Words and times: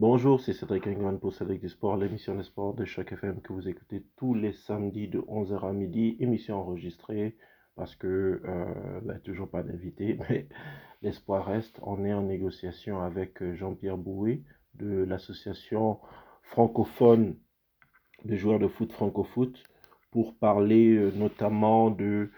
Bonjour, 0.00 0.40
c'est 0.40 0.54
Cédric 0.54 0.86
Engman 0.86 1.20
pour 1.20 1.34
Cédric 1.34 1.60
du 1.60 1.68
Sport, 1.68 1.98
l'émission 1.98 2.34
des 2.34 2.42
sports 2.42 2.72
de 2.72 2.86
Choc 2.86 3.12
FM 3.12 3.42
que 3.42 3.52
vous 3.52 3.68
écoutez 3.68 4.02
tous 4.16 4.32
les 4.32 4.54
samedis 4.54 5.08
de 5.08 5.18
11h 5.18 5.68
à 5.68 5.74
midi, 5.74 6.16
émission 6.20 6.56
enregistrée 6.56 7.36
parce 7.76 7.96
que 7.96 8.40
euh, 8.42 9.00
ben, 9.02 9.20
toujours 9.20 9.50
pas 9.50 9.62
d'invité, 9.62 10.16
mais 10.30 10.48
l'espoir 11.02 11.44
reste. 11.44 11.78
On 11.82 12.02
est 12.06 12.14
en 12.14 12.22
négociation 12.22 13.02
avec 13.02 13.42
euh, 13.42 13.54
Jean-Pierre 13.54 13.98
Boué 13.98 14.42
de 14.72 15.04
l'association 15.04 15.98
francophone 16.44 17.36
de 18.24 18.36
joueurs 18.36 18.58
de 18.58 18.68
foot 18.68 18.92
francofoot 18.92 19.62
pour 20.12 20.34
parler 20.34 20.96
euh, 20.96 21.10
notamment 21.14 21.90
de 21.90 22.30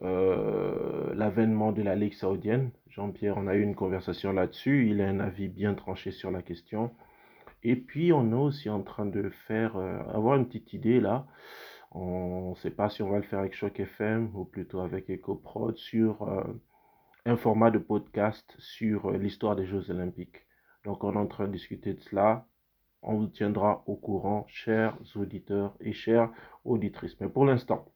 l'avènement 0.00 1.72
de 1.72 1.82
la 1.82 1.96
Ligue 1.96 2.14
saoudienne. 2.14 2.70
Jean-Pierre, 2.88 3.36
on 3.36 3.46
a 3.46 3.56
eu 3.56 3.60
une 3.60 3.74
conversation 3.74 4.32
là-dessus. 4.32 4.88
Il 4.88 5.02
a 5.02 5.08
un 5.10 5.20
avis 5.20 5.48
bien 5.48 5.74
tranché 5.74 6.12
sur 6.12 6.30
la 6.30 6.40
question. 6.40 6.90
Et 7.62 7.76
puis, 7.76 8.12
on 8.12 8.30
est 8.32 8.34
aussi 8.34 8.70
en 8.70 8.82
train 8.82 9.06
de 9.06 9.30
faire, 9.46 9.76
euh, 9.76 9.98
avoir 10.12 10.36
une 10.36 10.46
petite 10.46 10.72
idée 10.72 11.00
là. 11.00 11.26
On 11.92 12.50
ne 12.50 12.54
sait 12.56 12.70
pas 12.70 12.88
si 12.88 13.02
on 13.02 13.10
va 13.10 13.16
le 13.18 13.24
faire 13.24 13.40
avec 13.40 13.54
Choc 13.54 13.80
FM 13.80 14.30
ou 14.34 14.44
plutôt 14.44 14.80
avec 14.80 15.10
EcoProd 15.10 15.76
sur 15.76 16.22
euh, 16.22 16.44
un 17.26 17.36
format 17.36 17.70
de 17.70 17.78
podcast 17.78 18.54
sur 18.58 19.10
l'histoire 19.10 19.56
des 19.56 19.66
Jeux 19.66 19.90
Olympiques. 19.90 20.46
Donc, 20.84 21.04
on 21.04 21.12
est 21.14 21.18
en 21.18 21.26
train 21.26 21.46
de 21.46 21.52
discuter 21.52 21.94
de 21.94 22.00
cela. 22.00 22.46
On 23.02 23.16
vous 23.16 23.26
tiendra 23.26 23.82
au 23.86 23.96
courant, 23.96 24.44
chers 24.48 24.96
auditeurs 25.16 25.74
et 25.80 25.92
chères 25.92 26.30
auditrices. 26.64 27.18
Mais 27.20 27.28
pour 27.28 27.44
l'instant, 27.44 27.86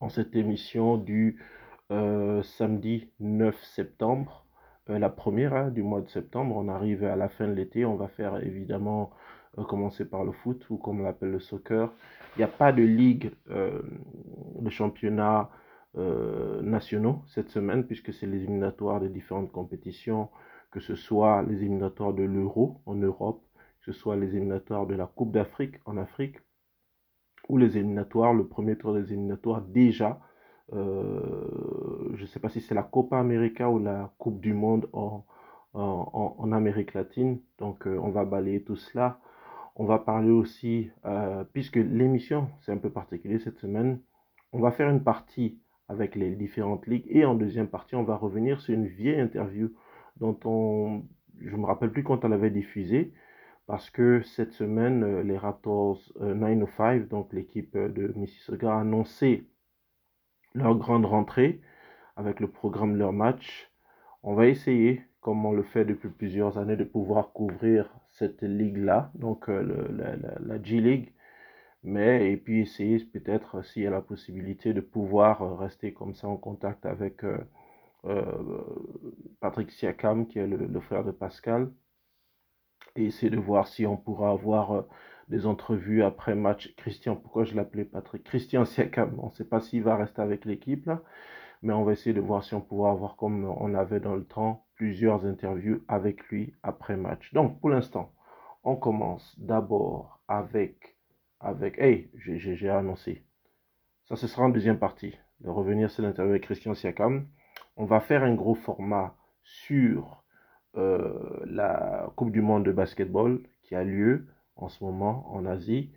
en 0.00 0.08
cette 0.08 0.34
émission 0.34 0.96
du 0.96 1.42
euh, 1.90 2.42
samedi 2.42 3.10
9 3.20 3.62
septembre, 3.62 4.45
euh, 4.90 4.98
la 4.98 5.08
première 5.08 5.54
hein, 5.54 5.70
du 5.70 5.82
mois 5.82 6.00
de 6.00 6.08
septembre. 6.08 6.56
On 6.56 6.68
arrive 6.68 7.04
à 7.04 7.16
la 7.16 7.28
fin 7.28 7.48
de 7.48 7.52
l'été. 7.52 7.84
On 7.84 7.96
va 7.96 8.08
faire 8.08 8.42
évidemment 8.42 9.10
euh, 9.58 9.64
commencer 9.64 10.04
par 10.04 10.24
le 10.24 10.32
foot 10.32 10.68
ou 10.70 10.76
comme 10.76 11.00
on 11.00 11.04
l'appelle 11.04 11.30
le 11.30 11.40
soccer. 11.40 11.92
Il 12.36 12.40
n'y 12.40 12.44
a 12.44 12.48
pas 12.48 12.72
de 12.72 12.82
ligue 12.82 13.32
de 13.48 14.68
championnat 14.68 15.48
nationaux 15.94 17.22
cette 17.28 17.48
semaine 17.48 17.86
puisque 17.86 18.12
c'est 18.12 18.26
les 18.26 18.42
éliminatoires 18.42 19.00
des 19.00 19.08
différentes 19.08 19.50
compétitions, 19.50 20.28
que 20.70 20.80
ce 20.80 20.94
soit 20.94 21.42
les 21.44 21.62
éliminatoires 21.62 22.12
de 22.12 22.24
l'Euro 22.24 22.82
en 22.84 22.96
Europe, 22.96 23.42
que 23.80 23.92
ce 23.92 23.98
soit 23.98 24.16
les 24.16 24.36
éliminatoires 24.36 24.86
de 24.86 24.94
la 24.94 25.06
Coupe 25.06 25.32
d'Afrique 25.32 25.76
en 25.86 25.96
Afrique 25.96 26.36
ou 27.48 27.58
les 27.58 27.78
éliminatoires, 27.78 28.34
le 28.34 28.46
premier 28.46 28.76
tour 28.76 28.94
des 28.94 29.12
éliminatoires 29.12 29.62
déjà. 29.62 30.20
Euh, 30.72 32.10
je 32.14 32.22
ne 32.22 32.26
sais 32.26 32.40
pas 32.40 32.48
si 32.48 32.60
c'est 32.60 32.74
la 32.74 32.82
Copa 32.82 33.18
América 33.18 33.70
ou 33.70 33.78
la 33.78 34.12
Coupe 34.18 34.40
du 34.40 34.52
Monde 34.54 34.88
en, 34.92 35.24
Amérique 36.52 36.94
latine. 36.94 37.40
Donc 37.58 37.86
euh, 37.86 37.98
on 37.98 38.10
va 38.10 38.24
balayer 38.24 38.62
tout 38.62 38.76
cela. 38.76 39.20
On 39.76 39.84
va 39.84 39.98
parler 39.98 40.30
aussi, 40.30 40.90
euh, 41.04 41.44
puisque 41.52 41.76
l'émission, 41.76 42.48
c'est 42.62 42.72
un 42.72 42.78
peu 42.78 42.90
particulier 42.90 43.38
cette 43.38 43.58
semaine, 43.58 44.00
on 44.52 44.60
va 44.60 44.70
faire 44.70 44.88
une 44.88 45.02
partie 45.02 45.60
avec 45.88 46.14
les 46.14 46.34
différentes 46.34 46.86
ligues 46.86 47.06
et 47.10 47.26
en 47.26 47.34
deuxième 47.34 47.68
partie, 47.68 47.94
on 47.94 48.02
va 48.02 48.16
revenir 48.16 48.60
sur 48.60 48.74
une 48.74 48.86
vieille 48.86 49.20
interview 49.20 49.70
dont 50.16 50.38
on, 50.44 51.04
je 51.40 51.54
me 51.56 51.66
rappelle 51.66 51.92
plus 51.92 52.02
quand 52.04 52.24
elle 52.24 52.32
avait 52.32 52.50
diffusé, 52.50 53.12
parce 53.66 53.90
que 53.90 54.22
cette 54.22 54.52
semaine, 54.52 55.20
les 55.22 55.36
Raptors 55.36 56.00
905, 56.20 57.02
euh, 57.02 57.06
donc 57.06 57.32
l'équipe 57.34 57.76
de 57.76 58.12
Mississauga, 58.16 58.72
a 58.76 58.80
annoncé 58.80 59.46
leur 60.56 60.76
grande 60.76 61.06
rentrée 61.06 61.60
avec 62.16 62.40
le 62.40 62.48
programme 62.48 62.94
de 62.94 62.98
leur 62.98 63.12
match. 63.12 63.70
On 64.22 64.34
va 64.34 64.46
essayer, 64.46 65.02
comme 65.20 65.44
on 65.44 65.52
le 65.52 65.62
fait 65.62 65.84
depuis 65.84 66.08
plusieurs 66.08 66.58
années, 66.58 66.76
de 66.76 66.84
pouvoir 66.84 67.32
couvrir 67.32 67.88
cette 68.10 68.42
ligue-là, 68.42 69.10
donc 69.14 69.48
la, 69.48 70.62
G-League, 70.62 71.12
mais 71.84 72.32
et 72.32 72.36
puis 72.36 72.62
essayer 72.62 72.98
peut-être 73.04 73.62
s'il 73.62 73.82
y 73.82 73.86
a 73.86 73.90
la 73.90 74.00
possibilité 74.00 74.72
de 74.72 74.80
pouvoir 74.80 75.58
rester 75.58 75.92
comme 75.92 76.14
ça 76.14 76.28
en 76.28 76.36
contact 76.36 76.86
avec 76.86 77.22
Patrick 79.40 79.70
Siakam, 79.70 80.26
qui 80.26 80.38
est 80.38 80.46
le 80.46 80.80
frère 80.80 81.04
de 81.04 81.12
Pascal, 81.12 81.70
et 82.96 83.04
essayer 83.04 83.30
de 83.30 83.38
voir 83.38 83.68
si 83.68 83.86
on 83.86 83.96
pourra 83.96 84.30
avoir 84.30 84.72
euh, 84.72 84.82
des 85.28 85.46
entrevues 85.46 86.02
après 86.02 86.34
match. 86.34 86.74
Christian, 86.76 87.16
pourquoi 87.16 87.44
je 87.44 87.54
l'appelais 87.54 87.84
Patrick? 87.84 88.24
Christian 88.24 88.64
Siakam, 88.64 89.18
on 89.18 89.26
ne 89.26 89.32
sait 89.32 89.44
pas 89.44 89.60
s'il 89.60 89.82
va 89.82 89.96
rester 89.96 90.22
avec 90.22 90.44
l'équipe 90.44 90.88
mais 91.62 91.72
on 91.72 91.84
va 91.84 91.92
essayer 91.92 92.14
de 92.14 92.20
voir 92.20 92.44
si 92.44 92.54
on 92.54 92.60
pourra 92.60 92.90
avoir 92.90 93.16
comme 93.16 93.44
on 93.44 93.74
avait 93.74 94.00
dans 94.00 94.14
le 94.14 94.24
temps 94.24 94.66
plusieurs 94.74 95.24
interviews 95.24 95.82
avec 95.88 96.22
lui 96.28 96.54
après 96.62 96.96
match. 96.96 97.32
Donc 97.32 97.60
pour 97.60 97.70
l'instant, 97.70 98.12
on 98.62 98.76
commence 98.76 99.38
d'abord 99.38 100.20
avec 100.28 100.96
avec 101.40 101.78
hey, 101.78 102.10
j'ai 102.14 102.70
annoncé. 102.70 103.24
Ça 104.04 104.16
ce 104.16 104.26
sera 104.26 104.44
en 104.44 104.48
deuxième 104.48 104.78
partie 104.78 105.16
de 105.40 105.48
revenir 105.48 105.90
sur 105.90 106.02
l'interview 106.02 106.32
avec 106.32 106.44
Christian 106.44 106.74
Siakam. 106.74 107.26
On 107.76 107.84
va 107.84 108.00
faire 108.00 108.22
un 108.22 108.34
gros 108.34 108.54
format 108.54 109.14
sur 109.42 110.22
euh, 110.76 111.40
la 111.46 112.10
Coupe 112.16 112.32
du 112.32 112.42
Monde 112.42 112.64
de 112.64 112.72
basketball 112.72 113.42
qui 113.62 113.74
a 113.74 113.84
lieu 113.84 114.28
en 114.56 114.68
ce 114.68 114.82
moment 114.82 115.26
en 115.32 115.46
Asie. 115.46 115.92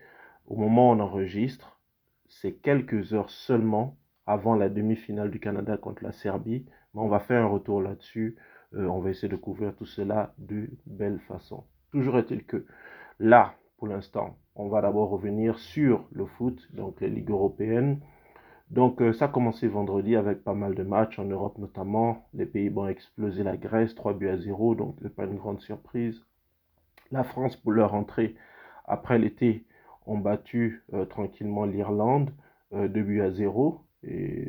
Au 0.48 0.56
moment 0.56 0.90
où 0.90 0.94
on 0.94 1.00
enregistre, 1.00 1.80
c'est 2.28 2.54
quelques 2.54 3.14
heures 3.14 3.30
seulement 3.30 3.98
avant 4.26 4.56
la 4.56 4.70
demi-finale 4.70 5.32
du 5.32 5.40
Canada 5.40 5.78
contre 5.78 6.04
la 6.04 6.12
Serbie. 6.12 6.66
Mais 6.94 7.02
on 7.02 7.08
va 7.08 7.20
faire 7.20 7.44
un 7.44 7.48
retour 7.48 7.82
là-dessus. 7.82 8.38
Euh, 8.76 8.88
on 8.88 9.00
va 9.00 9.10
essayer 9.10 9.30
de 9.30 9.36
couvrir 9.36 9.76
tout 9.76 9.86
cela 9.86 10.34
de 10.38 10.70
belle 10.86 11.20
façon. 11.28 11.64
Toujours 11.92 12.18
est-il 12.20 12.46
que 12.46 12.66
là, 13.20 13.56
pour 13.78 13.88
l'instant, 13.88 14.38
on 14.56 14.68
va 14.68 14.82
d'abord 14.82 15.10
revenir 15.10 15.58
sur 15.58 16.08
le 16.12 16.26
foot, 16.26 16.68
donc 16.74 17.02
les 17.02 17.10
ligues 17.10 17.32
européennes. 17.32 18.00
Donc 18.70 19.02
euh, 19.02 19.14
ça 19.14 19.26
a 19.26 19.28
commencé 19.30 19.68
vendredi 19.68 20.16
avec 20.16 20.44
pas 20.44 20.54
mal 20.54 20.76
de 20.76 20.84
matchs 20.84 21.18
en 21.18 21.26
Europe 21.26 21.58
notamment. 21.58 22.28
Les 22.34 22.46
Pays-Bas 22.46 22.82
ont 22.82 22.88
explosé 22.88 23.42
la 23.44 23.58
Grèce, 23.58 23.96
3 23.96 24.14
buts 24.14 24.30
à 24.30 24.38
0, 24.38 24.76
donc 24.76 25.08
pas 25.10 25.26
une 25.26 25.38
grande 25.38 25.62
surprise. 25.62 26.22
La 27.12 27.24
France, 27.24 27.56
pour 27.56 27.72
leur 27.72 27.94
entrée 27.94 28.36
après 28.86 29.18
l'été, 29.18 29.66
ont 30.06 30.18
battu 30.18 30.84
euh, 30.94 31.06
tranquillement 31.06 31.66
l'Irlande, 31.66 32.32
2 32.72 32.78
euh, 32.78 32.88
buts 32.88 33.22
à 33.22 33.32
0. 33.32 33.82
Et 34.04 34.48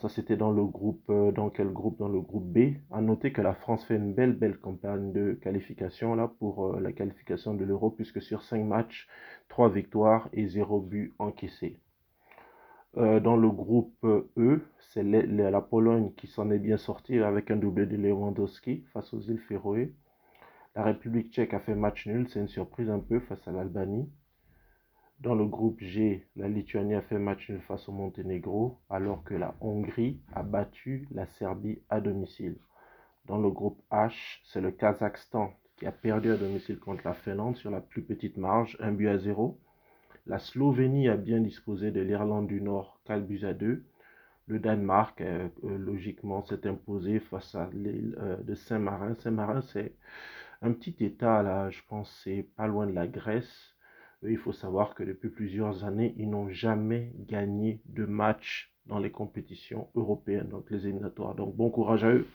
ça 0.00 0.08
c'était 0.10 0.36
dans 0.36 0.52
le 0.52 0.64
groupe, 0.64 1.10
dans 1.34 1.48
quel 1.50 1.72
groupe? 1.72 1.98
Dans 1.98 2.08
le 2.08 2.20
groupe 2.20 2.46
B. 2.46 2.74
À 2.92 3.00
noter 3.00 3.32
que 3.32 3.40
la 3.40 3.54
France 3.54 3.84
fait 3.84 3.96
une 3.96 4.12
belle, 4.12 4.34
belle 4.34 4.58
campagne 4.58 5.12
de 5.12 5.32
qualification 5.32 6.14
là 6.14 6.30
pour 6.38 6.78
la 6.78 6.92
qualification 6.92 7.54
de 7.54 7.64
l'Euro, 7.64 7.90
puisque 7.90 8.20
sur 8.20 8.42
5 8.42 8.64
matchs, 8.64 9.08
3 9.48 9.70
victoires 9.70 10.28
et 10.32 10.46
0 10.46 10.80
but 10.80 11.14
encaissés. 11.18 11.80
Euh, 12.98 13.20
dans 13.20 13.36
le 13.36 13.50
groupe 13.50 14.06
E, 14.36 14.60
c'est 14.92 15.02
la 15.02 15.60
Pologne 15.60 16.12
qui 16.16 16.26
s'en 16.26 16.50
est 16.50 16.58
bien 16.58 16.78
sortie 16.78 17.18
avec 17.18 17.50
un 17.50 17.56
doublé 17.56 17.86
de 17.86 17.96
Lewandowski 17.96 18.84
face 18.92 19.12
aux 19.12 19.20
îles 19.20 19.40
Féroé. 19.40 19.92
La 20.76 20.82
République 20.82 21.32
tchèque 21.32 21.54
a 21.54 21.60
fait 21.60 21.74
match 21.74 22.06
nul, 22.06 22.28
c'est 22.28 22.38
une 22.38 22.48
surprise 22.48 22.90
un 22.90 22.98
peu 22.98 23.18
face 23.20 23.48
à 23.48 23.50
l'Albanie. 23.50 24.10
Dans 25.20 25.34
le 25.34 25.46
groupe 25.46 25.80
G, 25.80 26.26
la 26.36 26.48
Lituanie 26.48 26.94
a 26.94 27.00
fait 27.00 27.18
match 27.18 27.48
nul 27.48 27.62
face 27.62 27.88
au 27.88 27.92
Monténégro, 27.92 28.76
alors 28.90 29.24
que 29.24 29.32
la 29.32 29.54
Hongrie 29.62 30.20
a 30.34 30.42
battu 30.42 31.08
la 31.12 31.24
Serbie 31.38 31.78
à 31.88 32.02
domicile. 32.02 32.58
Dans 33.24 33.38
le 33.38 33.48
groupe 33.48 33.80
H, 33.90 34.42
c'est 34.44 34.60
le 34.60 34.70
Kazakhstan 34.70 35.54
qui 35.78 35.86
a 35.86 35.92
perdu 35.92 36.30
à 36.30 36.36
domicile 36.36 36.78
contre 36.78 37.06
la 37.06 37.14
Finlande 37.14 37.56
sur 37.56 37.70
la 37.70 37.80
plus 37.80 38.02
petite 38.02 38.36
marge, 38.36 38.76
un 38.78 38.92
but 38.92 39.08
à 39.08 39.16
zéro. 39.16 39.58
La 40.26 40.38
Slovénie 40.38 41.08
a 41.08 41.16
bien 41.16 41.40
disposé 41.40 41.90
de 41.90 42.02
l'Irlande 42.02 42.48
du 42.48 42.60
Nord, 42.60 43.00
4 43.06 43.26
buts 43.26 43.46
à 43.46 43.54
2. 43.54 43.82
Le 44.48 44.58
Danemark, 44.58 45.22
euh, 45.22 45.48
euh, 45.64 45.78
logiquement, 45.78 46.44
s'est 46.44 46.66
imposé 46.66 47.18
face 47.18 47.54
à 47.54 47.70
l'île 47.72 48.14
euh, 48.20 48.36
de 48.42 48.54
Saint-Marin. 48.54 49.14
Saint-Marin, 49.14 49.62
c'est 49.62 49.94
un 50.62 50.72
petit 50.72 50.96
État, 51.04 51.42
là, 51.42 51.70
je 51.70 51.80
pense, 51.88 52.10
c'est 52.24 52.48
pas 52.56 52.66
loin 52.66 52.86
de 52.86 52.92
la 52.92 53.06
Grèce. 53.06 53.74
Il 54.22 54.38
faut 54.38 54.52
savoir 54.52 54.94
que 54.94 55.02
depuis 55.02 55.28
plusieurs 55.28 55.84
années, 55.84 56.14
ils 56.16 56.28
n'ont 56.28 56.48
jamais 56.48 57.12
gagné 57.18 57.80
de 57.86 58.06
match 58.06 58.72
dans 58.86 58.98
les 58.98 59.10
compétitions 59.10 59.88
européennes, 59.94 60.48
donc 60.48 60.70
les 60.70 60.86
éliminatoires. 60.86 61.34
Donc 61.34 61.54
bon 61.54 61.70
courage 61.70 62.04
à 62.04 62.10
eux. 62.10 62.26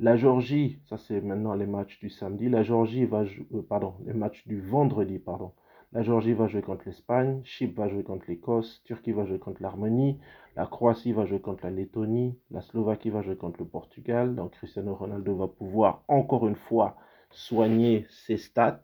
La 0.00 0.16
Georgie, 0.16 0.80
ça 0.88 0.98
c'est 0.98 1.20
maintenant 1.20 1.54
les 1.54 1.66
matchs 1.66 1.98
du 2.00 2.10
samedi. 2.10 2.48
La 2.48 2.62
Georgie 2.62 3.04
va 3.04 3.24
jouer, 3.24 3.62
pardon, 3.68 3.94
les 4.04 4.12
matchs 4.12 4.46
du 4.46 4.60
vendredi, 4.60 5.18
pardon. 5.18 5.52
La 5.92 6.02
Géorgie 6.02 6.32
va 6.32 6.46
jouer 6.46 6.62
contre 6.62 6.84
l'Espagne, 6.86 7.42
Chypre 7.44 7.82
va 7.82 7.88
jouer 7.88 8.02
contre 8.02 8.24
l'Écosse, 8.26 8.82
Turquie 8.84 9.12
va 9.12 9.26
jouer 9.26 9.38
contre 9.38 9.62
l'Arménie, 9.62 10.18
la 10.56 10.64
Croatie 10.66 11.12
va 11.12 11.26
jouer 11.26 11.40
contre 11.40 11.64
la 11.64 11.70
Lettonie, 11.70 12.38
la 12.50 12.62
Slovaquie 12.62 13.10
va 13.10 13.20
jouer 13.20 13.36
contre 13.36 13.60
le 13.60 13.66
Portugal. 13.66 14.34
Donc 14.34 14.52
Cristiano 14.52 14.94
Ronaldo 14.94 15.36
va 15.36 15.48
pouvoir 15.48 16.02
encore 16.08 16.48
une 16.48 16.56
fois 16.56 16.96
soigner 17.30 18.06
ses 18.08 18.38
stats. 18.38 18.82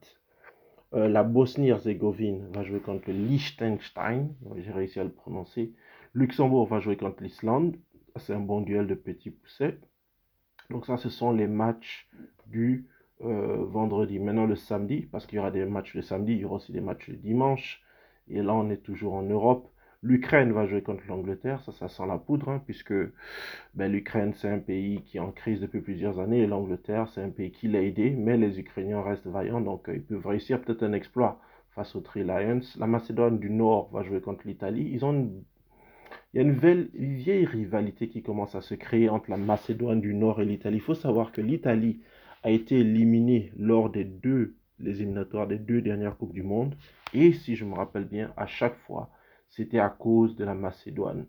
Euh, 0.92 1.08
la 1.08 1.22
Bosnie-Herzégovine 1.22 2.46
va 2.52 2.62
jouer 2.62 2.80
contre 2.80 3.08
le 3.08 3.14
Liechtenstein, 3.14 4.34
j'ai 4.56 4.72
réussi 4.72 5.00
à 5.00 5.04
le 5.04 5.10
prononcer. 5.10 5.72
Luxembourg 6.12 6.66
va 6.66 6.80
jouer 6.80 6.98
contre 6.98 7.22
l'Islande, 7.22 7.76
c'est 8.16 8.34
un 8.34 8.40
bon 8.40 8.60
duel 8.60 8.86
de 8.86 8.94
petits 8.94 9.30
poussets. 9.30 9.78
Donc 10.68 10.84
ça, 10.84 10.98
ce 10.98 11.08
sont 11.08 11.32
les 11.32 11.46
matchs 11.46 12.08
du 12.46 12.86
euh, 13.24 13.64
vendredi. 13.66 14.18
Maintenant, 14.18 14.46
le 14.46 14.56
samedi, 14.56 15.08
parce 15.10 15.26
qu'il 15.26 15.36
y 15.36 15.38
aura 15.40 15.50
des 15.50 15.64
matchs 15.64 15.94
le 15.94 16.02
samedi, 16.02 16.32
il 16.32 16.40
y 16.40 16.44
aura 16.44 16.56
aussi 16.56 16.72
des 16.72 16.80
matchs 16.80 17.08
le 17.08 17.16
dimanche. 17.16 17.82
Et 18.28 18.42
là, 18.42 18.54
on 18.54 18.70
est 18.70 18.82
toujours 18.82 19.14
en 19.14 19.22
Europe. 19.22 19.70
L'Ukraine 20.02 20.52
va 20.52 20.66
jouer 20.66 20.82
contre 20.82 21.02
l'Angleterre, 21.08 21.60
ça, 21.62 21.72
ça 21.72 21.88
sent 21.88 22.06
la 22.06 22.18
poudre, 22.18 22.48
hein, 22.50 22.62
puisque 22.64 22.94
ben, 23.74 23.90
l'Ukraine, 23.90 24.32
c'est 24.34 24.48
un 24.48 24.60
pays 24.60 25.02
qui 25.02 25.16
est 25.16 25.20
en 25.20 25.32
crise 25.32 25.60
depuis 25.60 25.80
plusieurs 25.80 26.20
années, 26.20 26.42
et 26.42 26.46
l'Angleterre, 26.46 27.08
c'est 27.08 27.20
un 27.20 27.30
pays 27.30 27.50
qui 27.50 27.66
l'a 27.66 27.82
aidé, 27.82 28.10
mais 28.10 28.36
les 28.36 28.60
Ukrainiens 28.60 29.02
restent 29.02 29.26
vaillants, 29.26 29.60
donc 29.60 29.88
euh, 29.88 29.96
ils 29.96 30.02
peuvent 30.02 30.24
réussir 30.24 30.60
peut-être 30.60 30.84
un 30.84 30.92
exploit 30.92 31.40
face 31.74 31.96
aux 31.96 32.00
Three 32.00 32.22
Lions. 32.22 32.60
La 32.78 32.86
Macédoine 32.86 33.40
du 33.40 33.50
Nord 33.50 33.90
va 33.92 34.04
jouer 34.04 34.20
contre 34.20 34.46
l'Italie. 34.46 34.88
Ils 34.92 35.04
ont 35.04 35.32
Il 36.32 36.36
y 36.36 36.38
a 36.38 36.42
une, 36.42 36.88
une 36.94 37.14
vieille 37.16 37.46
rivalité 37.46 38.08
qui 38.08 38.22
commence 38.22 38.54
à 38.54 38.60
se 38.60 38.74
créer 38.74 39.08
entre 39.08 39.30
la 39.30 39.36
Macédoine 39.36 40.00
du 40.00 40.14
Nord 40.14 40.40
et 40.40 40.44
l'Italie. 40.44 40.76
Il 40.76 40.82
faut 40.82 40.94
savoir 40.94 41.32
que 41.32 41.40
l'Italie 41.40 42.00
a 42.42 42.50
été 42.50 42.80
éliminée 42.80 43.52
lors 43.56 43.90
des 43.90 44.04
deux 44.04 44.58
les 44.80 45.02
éliminatoires 45.02 45.46
des 45.46 45.58
deux 45.58 45.82
dernières 45.82 46.16
Coupes 46.16 46.32
du 46.32 46.42
Monde. 46.42 46.74
Et 47.12 47.32
si 47.32 47.56
je 47.56 47.64
me 47.64 47.74
rappelle 47.74 48.04
bien, 48.04 48.32
à 48.36 48.46
chaque 48.46 48.76
fois, 48.78 49.10
c'était 49.48 49.78
à 49.78 49.88
cause 49.88 50.36
de 50.36 50.44
la 50.44 50.54
Macédoine. 50.54 51.26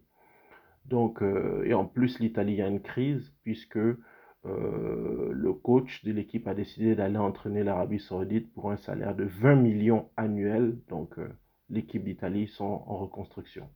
Donc, 0.86 1.22
euh, 1.22 1.64
et 1.66 1.74
en 1.74 1.86
plus, 1.86 2.20
l'Italie 2.20 2.62
a 2.62 2.68
une 2.68 2.82
crise 2.82 3.34
puisque 3.44 3.78
euh, 3.78 3.98
le 4.46 5.54
coach 5.54 6.04
de 6.04 6.12
l'équipe 6.12 6.48
a 6.48 6.54
décidé 6.54 6.96
d'aller 6.96 7.18
entraîner 7.18 7.64
l'Arabie 7.64 8.00
Saoudite 8.00 8.54
pour 8.54 8.72
un 8.72 8.78
salaire 8.78 9.16
de 9.16 9.26
20 9.26 9.56
millions 9.56 10.10
annuels. 10.18 10.78
Donc, 10.88 11.18
euh, 11.20 11.30
l'équipe 11.70 12.04
d'Italie 12.04 12.48
sont 12.48 12.84
en 12.88 12.98
reconstruction. 12.98 13.70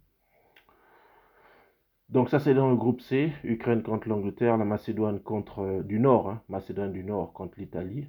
Donc 2.14 2.30
ça 2.30 2.40
c'est 2.40 2.54
dans 2.54 2.70
le 2.70 2.76
groupe 2.76 3.02
C, 3.02 3.34
Ukraine 3.44 3.82
contre 3.82 4.08
l'Angleterre, 4.08 4.58
la 4.58 4.66
Macédoine 4.66 5.20
contre 5.20 5.82
du 5.82 6.00
Nord, 6.00 6.30
hein, 6.30 6.44
Macédoine 6.48 6.92
du 6.92 7.04
Nord 7.04 7.34
contre 7.34 7.60
l'Italie. 7.60 8.06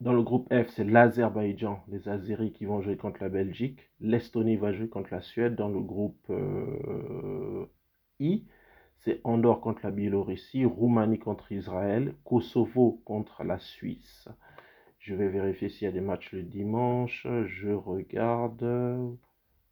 Dans 0.00 0.14
le 0.14 0.22
groupe 0.22 0.48
F, 0.50 0.70
c'est 0.70 0.84
l'Azerbaïdjan, 0.84 1.84
les 1.88 2.08
Azeris 2.08 2.52
qui 2.52 2.64
vont 2.64 2.80
jouer 2.80 2.96
contre 2.96 3.22
la 3.22 3.28
Belgique. 3.28 3.90
L'Estonie 4.00 4.56
va 4.56 4.72
jouer 4.72 4.88
contre 4.88 5.12
la 5.12 5.20
Suède. 5.20 5.54
Dans 5.54 5.68
le 5.68 5.80
groupe 5.80 6.16
euh, 6.30 7.66
I, 8.20 8.46
c'est 9.00 9.20
Andorre 9.24 9.60
contre 9.60 9.80
la 9.84 9.90
Biélorussie, 9.90 10.64
Roumanie 10.64 11.18
contre 11.18 11.52
Israël, 11.52 12.14
Kosovo 12.24 13.02
contre 13.04 13.44
la 13.44 13.58
Suisse. 13.58 14.30
Je 14.98 15.14
vais 15.14 15.28
vérifier 15.28 15.68
s'il 15.68 15.84
y 15.84 15.88
a 15.88 15.92
des 15.92 16.00
matchs 16.00 16.32
le 16.32 16.42
dimanche. 16.42 17.26
Je 17.44 17.68
regarde. 17.68 18.64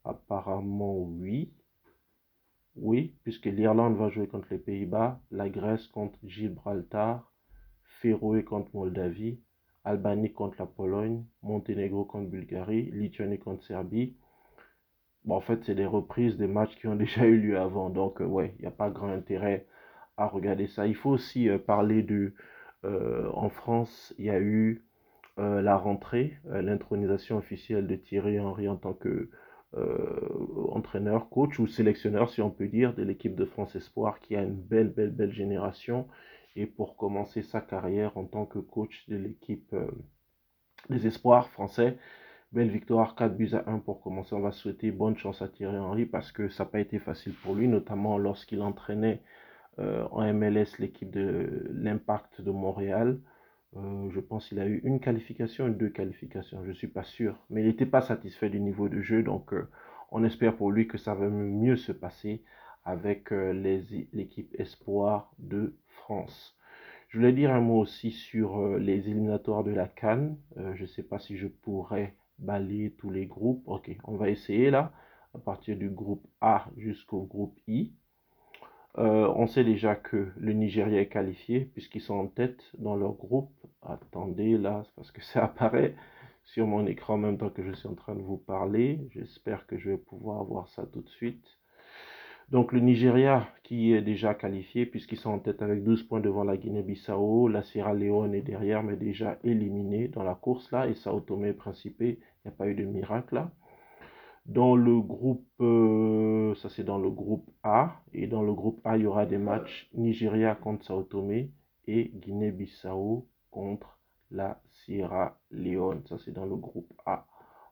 Apparemment, 0.04 0.98
oui. 0.98 1.50
Oui, 2.76 3.14
puisque 3.22 3.46
l'Irlande 3.46 3.96
va 3.96 4.08
jouer 4.08 4.26
contre 4.26 4.48
les 4.50 4.58
Pays-Bas, 4.58 5.20
la 5.30 5.48
Grèce 5.48 5.86
contre 5.88 6.18
Gibraltar, 6.24 7.30
Féroé 8.00 8.44
contre 8.44 8.70
Moldavie, 8.74 9.40
Albanie 9.84 10.32
contre 10.32 10.56
la 10.58 10.66
Pologne, 10.66 11.24
Monténégro 11.42 12.04
contre 12.04 12.30
Bulgarie, 12.30 12.90
Lituanie 12.92 13.38
contre 13.38 13.64
Serbie. 13.64 14.16
Bon, 15.24 15.36
en 15.36 15.40
fait, 15.40 15.62
c'est 15.64 15.74
des 15.74 15.86
reprises 15.86 16.36
des 16.36 16.46
matchs 16.46 16.76
qui 16.76 16.86
ont 16.86 16.94
déjà 17.06 17.26
eu 17.26 17.38
lieu 17.38 17.58
avant. 17.58 17.90
Donc, 17.90 18.20
euh, 18.20 18.24
ouais, 18.26 18.54
il 18.58 18.62
n'y 18.62 18.68
a 18.68 18.72
pas 18.72 18.90
grand 18.90 19.08
intérêt 19.08 19.66
à 20.16 20.26
regarder 20.26 20.66
ça. 20.66 20.86
Il 20.86 20.94
faut 20.96 21.10
aussi 21.10 21.48
euh, 21.48 21.58
parler 21.58 22.02
de... 22.02 22.34
Euh, 22.84 23.30
en 23.34 23.48
France, 23.50 24.14
il 24.18 24.24
y 24.26 24.30
a 24.30 24.40
eu 24.40 24.84
la 25.38 25.76
rentrée, 25.78 26.36
l'intronisation 26.44 27.38
officielle 27.38 27.86
de 27.86 27.96
Thierry 27.96 28.38
Henry 28.38 28.68
en 28.68 28.76
tant 28.76 28.92
que 28.92 29.30
entraîneur, 29.74 31.28
coach 31.30 31.58
ou 31.58 31.66
sélectionneur, 31.66 32.30
si 32.30 32.42
on 32.42 32.50
peut 32.50 32.68
dire, 32.68 32.94
de 32.94 33.02
l'équipe 33.02 33.34
de 33.34 33.44
France 33.44 33.74
Espoir, 33.74 34.20
qui 34.20 34.36
a 34.36 34.42
une 34.42 34.54
belle, 34.54 34.90
belle, 34.90 35.10
belle 35.10 35.32
génération 35.32 36.08
et 36.56 36.66
pour 36.66 36.96
commencer 36.96 37.42
sa 37.42 37.60
carrière 37.60 38.16
en 38.16 38.24
tant 38.24 38.46
que 38.46 38.58
coach 38.58 39.08
de 39.08 39.16
l'équipe 39.16 39.72
euh, 39.72 39.90
des 40.90 41.06
espoirs 41.06 41.48
français. 41.50 41.98
Belle 42.52 42.68
victoire, 42.68 43.14
4 43.14 43.34
buts 43.34 43.54
à 43.54 43.70
1 43.70 43.78
pour 43.78 44.02
commencer. 44.02 44.34
On 44.34 44.40
va 44.40 44.52
souhaiter 44.52 44.90
bonne 44.90 45.16
chance 45.16 45.40
à 45.40 45.48
Thierry 45.48 45.78
Henry 45.78 46.04
parce 46.04 46.32
que 46.32 46.48
ça 46.50 46.64
n'a 46.64 46.70
pas 46.70 46.80
été 46.80 46.98
facile 46.98 47.32
pour 47.42 47.54
lui, 47.54 47.68
notamment 47.68 48.18
lorsqu'il 48.18 48.60
entraînait 48.60 49.22
euh, 49.78 50.06
en 50.10 50.30
MLS 50.34 50.78
l'équipe 50.78 51.10
de 51.10 51.66
l'Impact 51.70 52.42
de 52.42 52.50
Montréal. 52.50 53.18
Euh, 53.76 54.10
je 54.10 54.20
pense 54.20 54.48
qu'il 54.48 54.60
a 54.60 54.66
eu 54.66 54.80
une 54.84 55.00
qualification 55.00 55.68
et 55.68 55.72
deux 55.72 55.88
qualifications, 55.88 56.62
je 56.64 56.68
ne 56.68 56.74
suis 56.74 56.88
pas 56.88 57.04
sûr. 57.04 57.36
Mais 57.50 57.62
il 57.62 57.66
n'était 57.66 57.86
pas 57.86 58.02
satisfait 58.02 58.50
du 58.50 58.60
niveau 58.60 58.88
de 58.88 59.00
jeu, 59.00 59.22
donc 59.22 59.54
on 60.10 60.24
espère 60.24 60.56
pour 60.56 60.70
lui 60.70 60.86
que 60.86 60.98
ça 60.98 61.14
va 61.14 61.28
mieux 61.28 61.76
se 61.76 61.92
passer 61.92 62.42
avec 62.84 63.30
l'équipe 63.30 64.54
Espoir 64.58 65.32
de 65.38 65.74
France. 65.86 66.56
Je 67.12 67.18
voulais 67.18 67.34
dire 67.34 67.52
un 67.52 67.60
mot 67.60 67.78
aussi 67.78 68.10
sur 68.10 68.58
euh, 68.58 68.78
les 68.78 69.10
éliminatoires 69.10 69.64
de 69.64 69.70
la 69.70 69.86
Cannes. 69.86 70.38
Euh, 70.56 70.74
je 70.76 70.82
ne 70.82 70.86
sais 70.86 71.02
pas 71.02 71.18
si 71.18 71.36
je 71.36 71.46
pourrais 71.46 72.16
balayer 72.38 72.92
tous 72.92 73.10
les 73.10 73.26
groupes. 73.26 73.62
Ok, 73.66 73.94
on 74.04 74.16
va 74.16 74.30
essayer 74.30 74.70
là, 74.70 74.94
à 75.34 75.38
partir 75.38 75.76
du 75.76 75.90
groupe 75.90 76.26
A 76.40 76.70
jusqu'au 76.78 77.24
groupe 77.24 77.60
I. 77.68 77.92
Euh, 78.98 79.32
on 79.36 79.46
sait 79.46 79.64
déjà 79.64 79.94
que 79.94 80.32
le 80.36 80.52
Nigeria 80.52 81.00
est 81.00 81.08
qualifié 81.08 81.60
puisqu'ils 81.60 82.02
sont 82.02 82.14
en 82.14 82.26
tête 82.26 82.62
dans 82.78 82.96
leur 82.96 83.14
groupe. 83.14 83.52
Attendez 83.82 84.58
là, 84.58 84.82
parce 84.96 85.10
que 85.10 85.22
ça 85.24 85.44
apparaît 85.44 85.94
sur 86.44 86.66
mon 86.66 86.86
écran 86.86 87.14
en 87.14 87.18
même 87.18 87.38
temps 87.38 87.50
que 87.50 87.62
je 87.62 87.72
suis 87.72 87.88
en 87.88 87.94
train 87.94 88.14
de 88.14 88.22
vous 88.22 88.36
parler. 88.36 89.00
J'espère 89.12 89.66
que 89.66 89.78
je 89.78 89.90
vais 89.90 89.96
pouvoir 89.96 90.44
voir 90.44 90.68
ça 90.68 90.84
tout 90.92 91.00
de 91.00 91.08
suite. 91.08 91.58
Donc 92.50 92.72
le 92.72 92.80
Nigeria 92.80 93.48
qui 93.62 93.94
est 93.94 94.02
déjà 94.02 94.34
qualifié 94.34 94.84
puisqu'ils 94.84 95.16
sont 95.16 95.30
en 95.30 95.38
tête 95.38 95.62
avec 95.62 95.82
12 95.84 96.02
points 96.02 96.20
devant 96.20 96.44
la 96.44 96.58
Guinée-Bissau. 96.58 97.48
La 97.48 97.62
Sierra 97.62 97.94
Leone 97.94 98.34
est 98.34 98.42
derrière 98.42 98.82
mais 98.82 98.96
déjà 98.96 99.38
éliminé 99.42 100.08
dans 100.08 100.22
la 100.22 100.34
course 100.34 100.70
là. 100.70 100.86
Et 100.86 100.94
Sao 100.94 101.20
Tomé 101.20 101.48
et 101.50 101.52
Principe, 101.54 101.96
il 102.00 102.18
n'y 102.44 102.48
a 102.48 102.50
pas 102.50 102.66
eu 102.66 102.74
de 102.74 102.84
miracle 102.84 103.36
là. 103.36 103.50
Dans 104.46 104.74
le 104.76 105.00
groupe, 105.00 105.46
euh, 105.60 106.54
ça 106.56 106.68
c'est 106.68 106.84
dans 106.84 106.98
le 106.98 107.10
groupe 107.10 107.48
A. 107.62 108.00
Et 108.12 108.26
dans 108.26 108.42
le 108.42 108.52
groupe 108.52 108.80
A, 108.84 108.96
il 108.96 109.04
y 109.04 109.06
aura 109.06 109.26
des 109.26 109.38
matchs 109.38 109.88
Nigeria 109.94 110.54
contre 110.54 110.84
Sao 110.84 111.02
Tomé 111.04 111.50
et 111.86 112.10
Guinée-Bissau 112.14 113.28
contre 113.50 113.98
la 114.30 114.60
Sierra 114.68 115.38
Leone. 115.50 116.02
Ça 116.08 116.18
c'est 116.18 116.32
dans 116.32 116.46
le 116.46 116.56
groupe 116.56 116.92
A. 117.06 117.26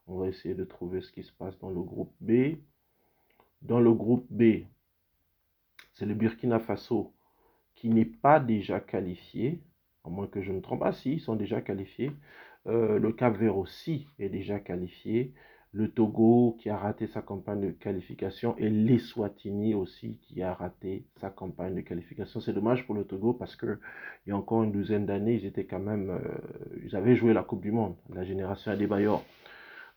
On 0.07 0.19
va 0.19 0.29
essayer 0.29 0.55
de 0.55 0.65
trouver 0.65 1.01
ce 1.01 1.13
qui 1.13 1.23
se 1.23 1.33
passe 1.33 1.59
dans 1.59 1.71
le 1.71 1.83
groupe 1.83 2.13
B. 2.21 2.57
Dans 3.63 3.81
le 3.81 3.93
groupe 3.93 4.27
B, 4.31 4.65
c'est 5.95 6.07
le 6.07 6.15
Burkina 6.15 6.59
Faso 6.59 7.13
qui 7.75 7.89
n'est 7.89 8.05
pas 8.05 8.41
déjà 8.41 8.81
qualifié, 8.81 9.61
à 10.05 10.11
moins 10.11 10.27
que 10.27 10.43
je 10.43 10.53
me 10.53 10.61
trompe. 10.61 10.83
Ah 10.85 10.93
si, 10.93 11.15
ils 11.15 11.21
sont 11.21 11.37
déjà 11.37 11.61
qualifiés. 11.61 12.13
Euh, 12.67 12.99
le 12.99 13.13
Cap 13.13 13.37
Vert 13.37 13.57
aussi 13.57 14.07
est 14.19 14.29
déjà 14.29 14.61
qualifié. 14.61 15.33
Le 15.73 15.89
Togo 15.89 16.57
qui 16.59 16.69
a 16.69 16.77
raté 16.77 17.07
sa 17.07 17.23
campagne 17.23 17.61
de 17.61 17.71
qualification 17.71 18.57
et 18.59 18.69
l'Eswatini 18.69 19.75
aussi 19.75 20.19
qui 20.23 20.43
a 20.43 20.53
raté 20.53 21.07
sa 21.21 21.31
campagne 21.31 21.77
de 21.77 21.81
qualification. 21.81 22.41
C'est 22.41 22.53
dommage 22.53 22.85
pour 22.87 22.95
le 22.97 23.05
Togo 23.05 23.33
parce 23.35 23.55
que 23.55 23.79
il 24.27 24.31
y 24.31 24.33
a 24.33 24.37
encore 24.37 24.65
une 24.65 24.73
douzaine 24.73 25.07
d'années, 25.07 25.41
ils 25.43 25.67
quand 25.67 25.79
même, 25.79 26.11
euh, 26.11 26.97
avaient 26.97 27.15
joué 27.15 27.33
la 27.33 27.45
Coupe 27.45 27.63
du 27.63 27.71
Monde, 27.71 27.95
la 28.13 28.25
génération 28.25 28.73
Adebayor. 28.73 29.25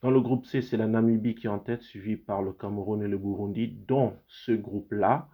Dans 0.03 0.11
le 0.11 0.19
groupe 0.19 0.45
C, 0.45 0.61
c'est 0.61 0.77
la 0.77 0.87
Namibie 0.87 1.33
qui 1.33 1.47
est 1.47 1.49
en 1.49 1.59
tête, 1.59 1.81
suivi 1.81 2.17
par 2.17 2.41
le 2.41 2.51
Cameroun 2.51 3.01
et 3.01 3.07
le 3.07 3.17
Burundi. 3.17 3.69
Dans 3.87 4.13
ce 4.27 4.51
groupe-là, 4.51 5.29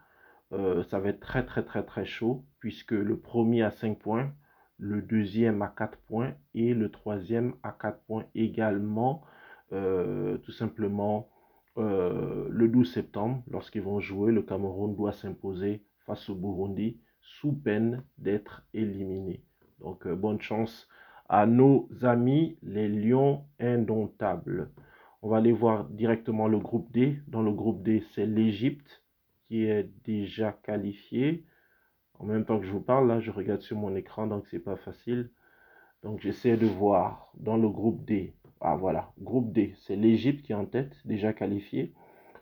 euh, 0.54 0.84
ça 0.86 1.00
va 1.00 1.10
être 1.10 1.20
très 1.20 1.44
très 1.44 1.64
très 1.64 1.84
très 1.84 2.06
chaud, 2.06 2.46
puisque 2.60 2.92
le 2.92 3.20
premier 3.20 3.64
a 3.64 3.72
5 3.72 3.98
points, 3.98 4.32
le 4.78 5.02
deuxième 5.02 5.62
a 5.64 5.68
4 5.68 5.98
points 6.08 6.34
et 6.54 6.74
le 6.74 6.90
troisième 6.92 7.56
a 7.64 7.72
4 7.72 8.00
points 8.04 8.26
également. 8.36 9.24
Euh, 9.72 10.38
tout 10.40 10.52
simplement, 10.52 11.30
euh, 11.78 12.48
le 12.50 12.68
12 12.68 12.92
septembre, 12.92 13.44
lorsqu'ils 13.50 13.82
vont 13.82 14.00
jouer, 14.00 14.32
le 14.32 14.42
Cameroun 14.42 14.96
doit 14.96 15.14
s'imposer 15.14 15.84
face 16.06 16.30
au 16.30 16.36
Burundi 16.36 17.00
sous 17.22 17.54
peine 17.54 18.04
d'être 18.18 18.64
éliminé. 18.74 19.44
Donc, 19.80 20.08
bonne 20.08 20.42
chance 20.42 20.88
à 21.30 21.46
nos 21.46 21.88
amis 22.02 22.58
les 22.64 22.90
lions 22.90 23.46
indomptables. 23.60 24.72
On 25.22 25.30
va 25.30 25.38
aller 25.38 25.52
voir 25.52 25.86
directement 25.86 26.48
le 26.48 26.60
groupe 26.60 26.92
D. 26.92 27.20
Dans 27.28 27.44
le 27.44 27.52
groupe 27.52 27.84
D, 27.84 28.04
c'est 28.14 28.26
l'Égypte 28.26 29.04
qui 29.48 29.66
est 29.66 29.90
déjà 30.04 30.52
qualifié. 30.52 31.46
En 32.18 32.26
même 32.26 32.46
temps 32.46 32.60
que 32.60 32.66
je 32.66 32.72
vous 32.72 32.82
parle, 32.82 33.08
là, 33.08 33.20
je 33.20 33.32
regarde 33.32 33.62
sur 33.62 33.78
mon 33.78 33.96
écran, 33.96 34.28
donc 34.28 34.48
c'est 34.48 34.60
pas 34.60 34.78
facile. 34.78 35.30
Donc 36.04 36.22
j'essaie 36.22 36.58
de 36.58 36.68
voir 36.68 37.32
dans 37.36 37.58
le 37.58 37.70
groupe 37.70 38.06
D. 38.06 38.34
Ah 38.62 38.76
voilà, 38.76 39.14
groupe 39.20 39.54
D, 39.54 39.74
c'est 39.80 39.96
l'Égypte 39.96 40.46
qui 40.46 40.52
est 40.52 40.56
en 40.56 40.66
tête, 40.66 40.94
déjà 41.06 41.32
qualifié, 41.34 41.94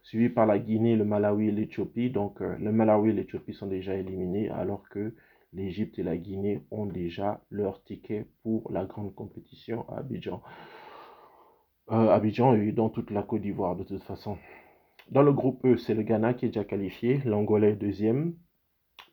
suivi 0.02 0.30
par 0.30 0.48
la 0.48 0.58
Guinée, 0.58 0.96
le 0.96 1.06
Malawi 1.06 1.50
et 1.50 1.52
l'Éthiopie. 1.52 2.10
Donc 2.10 2.42
euh, 2.42 2.56
le 2.58 2.72
Malawi 2.72 3.12
et 3.12 3.14
l'Éthiopie 3.14 3.54
sont 3.54 3.68
déjà 3.68 3.94
éliminés, 3.96 4.50
alors 4.50 4.90
que 4.90 5.14
l'Égypte 5.54 6.00
et 6.00 6.04
la 6.04 6.18
Guinée 6.18 6.64
ont 6.72 6.88
déjà 6.88 7.42
leur 7.52 7.84
ticket 7.84 8.26
pour 8.44 8.72
la 8.72 8.86
grande 8.86 9.14
compétition 9.14 9.88
à 9.90 10.00
Abidjan. 10.00 10.42
Euh, 11.92 12.10
Abidjan 12.10 12.56
et 12.56 12.72
dans 12.72 12.90
toute 12.90 13.12
la 13.12 13.24
Côte 13.24 13.42
d'Ivoire 13.42 13.76
de 13.76 13.84
toute 13.84 14.04
façon. 14.04 14.38
Dans 15.12 15.22
le 15.22 15.32
groupe 15.32 15.64
E, 15.66 15.78
c'est 15.78 15.94
le 15.94 16.04
Ghana 16.04 16.34
qui 16.34 16.46
est 16.46 16.50
déjà 16.50 16.66
qualifié, 16.66 17.22
l'Angolais 17.26 17.76
deuxième, 17.76 18.36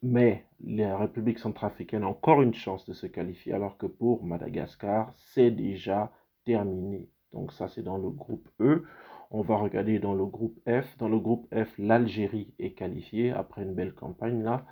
Mais 0.03 0.45
la 0.61 0.97
République 0.97 1.39
centrafricaine 1.39 2.03
a 2.03 2.09
encore 2.09 2.43
une 2.43 2.55
chance 2.55 2.85
de 2.87 2.95
se 2.95 3.07
qualifier, 3.07 3.53
alors 3.53 3.77
que 3.79 3.87
pour 3.87 4.25
Madagascar, 4.25 5.13
c'est 5.17 5.51
déjà 5.51 6.13
terminé. 6.45 7.09
Donc 7.33 7.53
ça, 7.53 7.69
c'est 7.69 7.83
dans 7.83 7.99
le 7.99 8.11
groupe 8.11 8.49
E. 8.61 8.85
On 9.31 9.43
va 9.43 9.57
regarder 9.57 9.99
dans 9.99 10.15
le 10.15 10.25
groupe 10.25 10.59
F. 10.69 10.97
Dans 10.99 11.09
le 11.09 11.19
groupe 11.19 11.53
F, 11.55 11.75
l'Algérie 11.79 12.55
est 12.59 12.73
qualifiée 12.73 13.33
après 13.33 13.63
une 13.63 13.75
belle 13.75 13.95
campagne 13.95 14.43
là. 14.43 14.65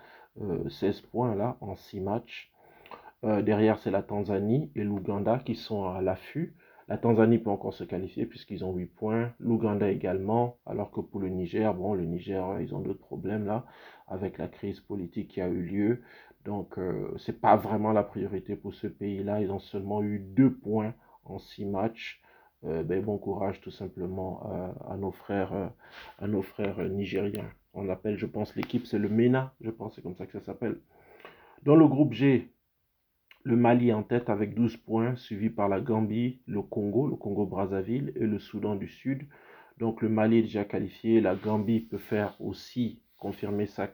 16 0.68 1.02
euh, 1.04 1.08
points 1.10 1.34
là 1.34 1.56
en 1.60 1.74
6 1.74 2.00
matchs. 2.00 2.52
Euh, 3.24 3.42
derrière, 3.42 3.78
c'est 3.78 3.90
la 3.90 4.02
Tanzanie 4.02 4.70
et 4.74 4.84
l'Ouganda 4.84 5.38
qui 5.38 5.54
sont 5.54 5.84
à 5.88 6.00
l'affût. 6.00 6.54
La 6.88 6.98
Tanzanie 6.98 7.38
peut 7.38 7.50
encore 7.50 7.74
se 7.74 7.84
qualifier 7.84 8.26
puisqu'ils 8.26 8.64
ont 8.64 8.72
8 8.72 8.86
points. 8.86 9.32
L'Ouganda 9.40 9.90
également. 9.90 10.56
Alors 10.66 10.90
que 10.90 11.00
pour 11.00 11.20
le 11.20 11.28
Niger, 11.28 11.74
bon, 11.74 11.94
le 11.94 12.04
Niger, 12.04 12.60
ils 12.60 12.74
ont 12.74 12.80
d'autres 12.80 13.00
problèmes 13.00 13.46
là 13.46 13.64
avec 14.08 14.38
la 14.38 14.48
crise 14.48 14.80
politique 14.80 15.28
qui 15.28 15.40
a 15.40 15.48
eu 15.48 15.62
lieu. 15.62 16.02
Donc, 16.44 16.78
euh, 16.78 17.12
c'est 17.18 17.40
pas 17.40 17.56
vraiment 17.56 17.92
la 17.92 18.02
priorité 18.02 18.56
pour 18.56 18.74
ce 18.74 18.86
pays-là. 18.88 19.40
Ils 19.40 19.50
ont 19.50 19.60
seulement 19.60 20.02
eu 20.02 20.18
2 20.18 20.52
points 20.52 20.94
en 21.24 21.38
6 21.38 21.64
matchs. 21.64 22.22
Euh, 22.64 22.82
ben, 22.84 23.02
bon 23.02 23.18
courage 23.18 23.60
tout 23.60 23.72
simplement 23.72 24.42
à 24.88 24.96
nos 24.96 25.10
frères, 25.10 25.72
à 26.18 26.26
nos 26.28 26.42
frères 26.42 26.78
nigériens. 26.88 27.50
On 27.74 27.88
appelle, 27.88 28.18
je 28.18 28.26
pense, 28.26 28.54
l'équipe, 28.54 28.86
c'est 28.86 28.98
le 28.98 29.08
MENA, 29.08 29.54
je 29.60 29.70
pense, 29.70 29.94
c'est 29.94 30.02
comme 30.02 30.16
ça 30.16 30.26
que 30.26 30.32
ça 30.32 30.40
s'appelle. 30.40 30.78
Dans 31.62 31.74
le 31.74 31.86
groupe 31.88 32.12
G, 32.12 32.52
le 33.44 33.56
Mali 33.56 33.92
en 33.92 34.02
tête 34.02 34.30
avec 34.30 34.54
12 34.54 34.76
points, 34.76 35.16
suivi 35.16 35.50
par 35.50 35.68
la 35.68 35.80
Gambie, 35.80 36.40
le 36.46 36.62
Congo, 36.62 37.08
le 37.08 37.16
Congo-Brazzaville 37.16 38.12
et 38.14 38.26
le 38.26 38.38
Soudan 38.38 38.76
du 38.76 38.88
Sud. 38.88 39.26
Donc 39.78 40.02
le 40.02 40.08
Mali 40.08 40.38
est 40.38 40.42
déjà 40.42 40.64
qualifié, 40.64 41.20
la 41.20 41.34
Gambie 41.34 41.80
peut 41.80 41.98
faire 41.98 42.36
aussi 42.40 43.00
confirmer 43.16 43.66
sa, 43.66 43.90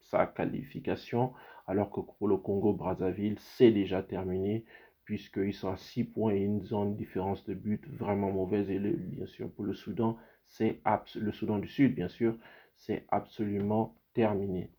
sa 0.00 0.26
qualification, 0.26 1.32
alors 1.66 1.90
que 1.90 2.00
pour 2.00 2.26
le 2.26 2.36
Congo-Brazzaville, 2.36 3.38
c'est 3.38 3.70
déjà 3.70 4.02
terminé, 4.02 4.64
puisqu'ils 5.10 5.54
sont 5.54 5.72
à 5.72 5.76
6 5.76 6.04
points 6.04 6.34
et 6.34 6.44
une 6.44 6.60
différence 6.94 7.44
de 7.44 7.52
but 7.52 7.84
vraiment 7.98 8.30
mauvaise. 8.30 8.70
Et 8.70 8.78
bien 8.78 9.26
sûr, 9.26 9.50
pour 9.50 9.64
le 9.64 9.74
Soudan, 9.74 10.16
c'est 10.46 10.80
le 11.16 11.32
Soudan 11.32 11.58
du 11.58 11.66
Sud, 11.66 11.96
bien 11.96 12.06
sûr, 12.06 12.36
c'est 12.76 13.06
absolument 13.08 13.96
terminé. 14.14 14.70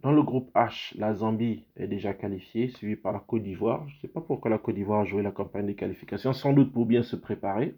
Dans 0.00 0.10
le 0.10 0.24
groupe 0.24 0.50
H, 0.56 0.98
la 0.98 1.14
Zambie 1.14 1.66
est 1.76 1.86
déjà 1.86 2.14
qualifiée, 2.14 2.66
suivie 2.66 2.96
par 2.96 3.12
la 3.12 3.20
Côte 3.20 3.44
d'Ivoire. 3.44 3.86
Je 3.86 3.94
ne 3.94 4.00
sais 4.00 4.08
pas 4.08 4.20
pourquoi 4.20 4.50
la 4.50 4.58
Côte 4.58 4.74
d'Ivoire 4.74 5.02
a 5.02 5.04
joué 5.04 5.22
la 5.22 5.30
campagne 5.30 5.68
de 5.68 5.72
qualification, 5.72 6.32
sans 6.32 6.52
doute 6.52 6.72
pour 6.72 6.84
bien 6.84 7.04
se 7.04 7.14
préparer. 7.14 7.76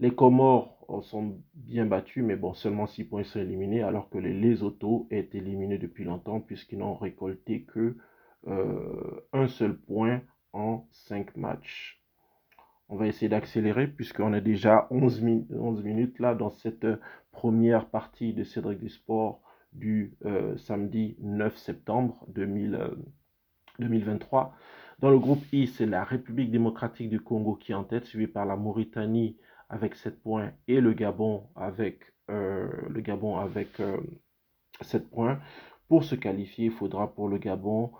Les 0.00 0.12
Comores 0.12 0.78
sont 1.02 1.36
bien 1.52 1.84
battus, 1.84 2.24
mais 2.24 2.36
bon, 2.36 2.54
seulement 2.54 2.86
6 2.86 3.04
points 3.04 3.22
sont 3.22 3.40
éliminés, 3.40 3.82
alors 3.82 4.08
que 4.08 4.16
les 4.16 4.32
Lesotho 4.32 5.08
est 5.10 5.34
éliminé 5.34 5.76
depuis 5.76 6.04
longtemps, 6.04 6.40
puisqu'ils 6.40 6.78
n'ont 6.78 6.94
récolté 6.94 7.64
que 7.64 7.98
euh, 8.48 9.20
un 9.34 9.48
seul 9.48 9.76
point 9.76 10.22
en 10.56 10.88
5 10.90 11.36
matchs. 11.36 12.02
On 12.88 12.96
va 12.96 13.06
essayer 13.06 13.28
d'accélérer, 13.28 13.86
puisqu'on 13.88 14.32
est 14.32 14.40
déjà 14.40 14.86
11, 14.90 15.22
11 15.50 15.82
minutes 15.82 16.18
là 16.18 16.34
dans 16.34 16.48
cette 16.50 16.86
première 17.30 17.90
partie 17.90 18.32
de 18.32 18.42
Cédric 18.44 18.78
du 18.78 18.88
Sport 18.88 19.42
du 19.72 20.16
euh, 20.24 20.56
samedi 20.56 21.16
9 21.20 21.54
septembre 21.58 22.24
2023. 22.28 24.44
Euh, 24.44 24.46
Dans 25.00 25.10
le 25.10 25.18
groupe 25.18 25.42
I, 25.52 25.66
c'est 25.66 25.84
la 25.84 26.04
République 26.04 26.50
démocratique 26.50 27.10
du 27.10 27.20
Congo 27.20 27.56
qui 27.56 27.72
est 27.72 27.74
en 27.74 27.84
tête, 27.84 28.06
suivi 28.06 28.26
par 28.26 28.46
la 28.46 28.56
Mauritanie 28.56 29.36
avec 29.68 29.94
7 29.96 30.22
points 30.22 30.52
et 30.68 30.80
le 30.80 30.94
Gabon 30.94 31.48
avec, 31.56 32.00
euh, 32.30 32.70
le 32.88 33.02
Gabon 33.02 33.36
avec 33.36 33.82
7 34.80 35.10
points. 35.10 35.38
Pour 35.88 36.04
se 36.04 36.14
qualifier, 36.14 36.66
il 36.66 36.72
faudra 36.72 37.12
pour 37.12 37.28
le 37.28 37.38
Gabon 37.38 37.90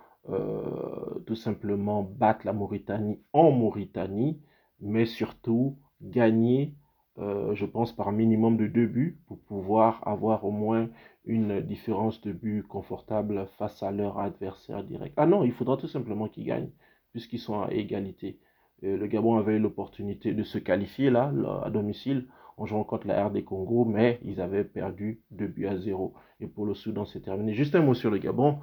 tout 1.26 1.36
simplement 1.36 2.02
battre 2.02 2.46
la 2.46 2.52
Mauritanie 2.52 3.20
en 3.32 3.50
Mauritanie, 3.52 4.40
mais 4.80 5.06
surtout 5.06 5.78
gagner 6.00 6.74
euh, 7.18 7.54
je 7.54 7.64
pense, 7.64 7.92
par 7.92 8.12
minimum 8.12 8.58
de 8.58 8.66
deux 8.66 8.86
buts 8.86 9.18
pour 9.26 9.38
pouvoir 9.40 10.06
avoir 10.06 10.44
au 10.44 10.50
moins 10.50 10.90
une 11.24 11.60
différence 11.62 12.20
de 12.20 12.30
but 12.30 12.62
confortable 12.62 13.46
face 13.58 13.82
à 13.82 13.90
leur 13.90 14.18
adversaire 14.18 14.84
direct. 14.84 15.14
Ah 15.16 15.26
non, 15.26 15.42
il 15.42 15.52
faudra 15.52 15.78
tout 15.78 15.88
simplement 15.88 16.28
qu'ils 16.28 16.44
gagnent, 16.44 16.70
puisqu'ils 17.12 17.38
sont 17.38 17.62
à 17.62 17.72
égalité. 17.72 18.38
le 18.82 19.06
Gabon 19.06 19.38
avait 19.38 19.56
eu 19.56 19.58
l'opportunité 19.58 20.34
de 20.34 20.42
se 20.42 20.58
qualifier 20.58 21.08
là, 21.08 21.32
à 21.64 21.70
domicile, 21.70 22.26
en 22.58 22.66
jouant 22.66 22.84
contre 22.84 23.06
la 23.06 23.26
RD 23.26 23.44
Congo, 23.44 23.86
mais 23.86 24.20
ils 24.22 24.40
avaient 24.42 24.64
perdu 24.64 25.22
deux 25.30 25.46
buts 25.46 25.66
à 25.66 25.78
zéro. 25.78 26.12
Et 26.40 26.46
pour 26.46 26.66
le 26.66 26.74
Soudan, 26.74 27.06
c'est 27.06 27.20
terminé. 27.20 27.54
Juste 27.54 27.74
un 27.74 27.82
mot 27.82 27.94
sur 27.94 28.10
le 28.10 28.18
Gabon. 28.18 28.58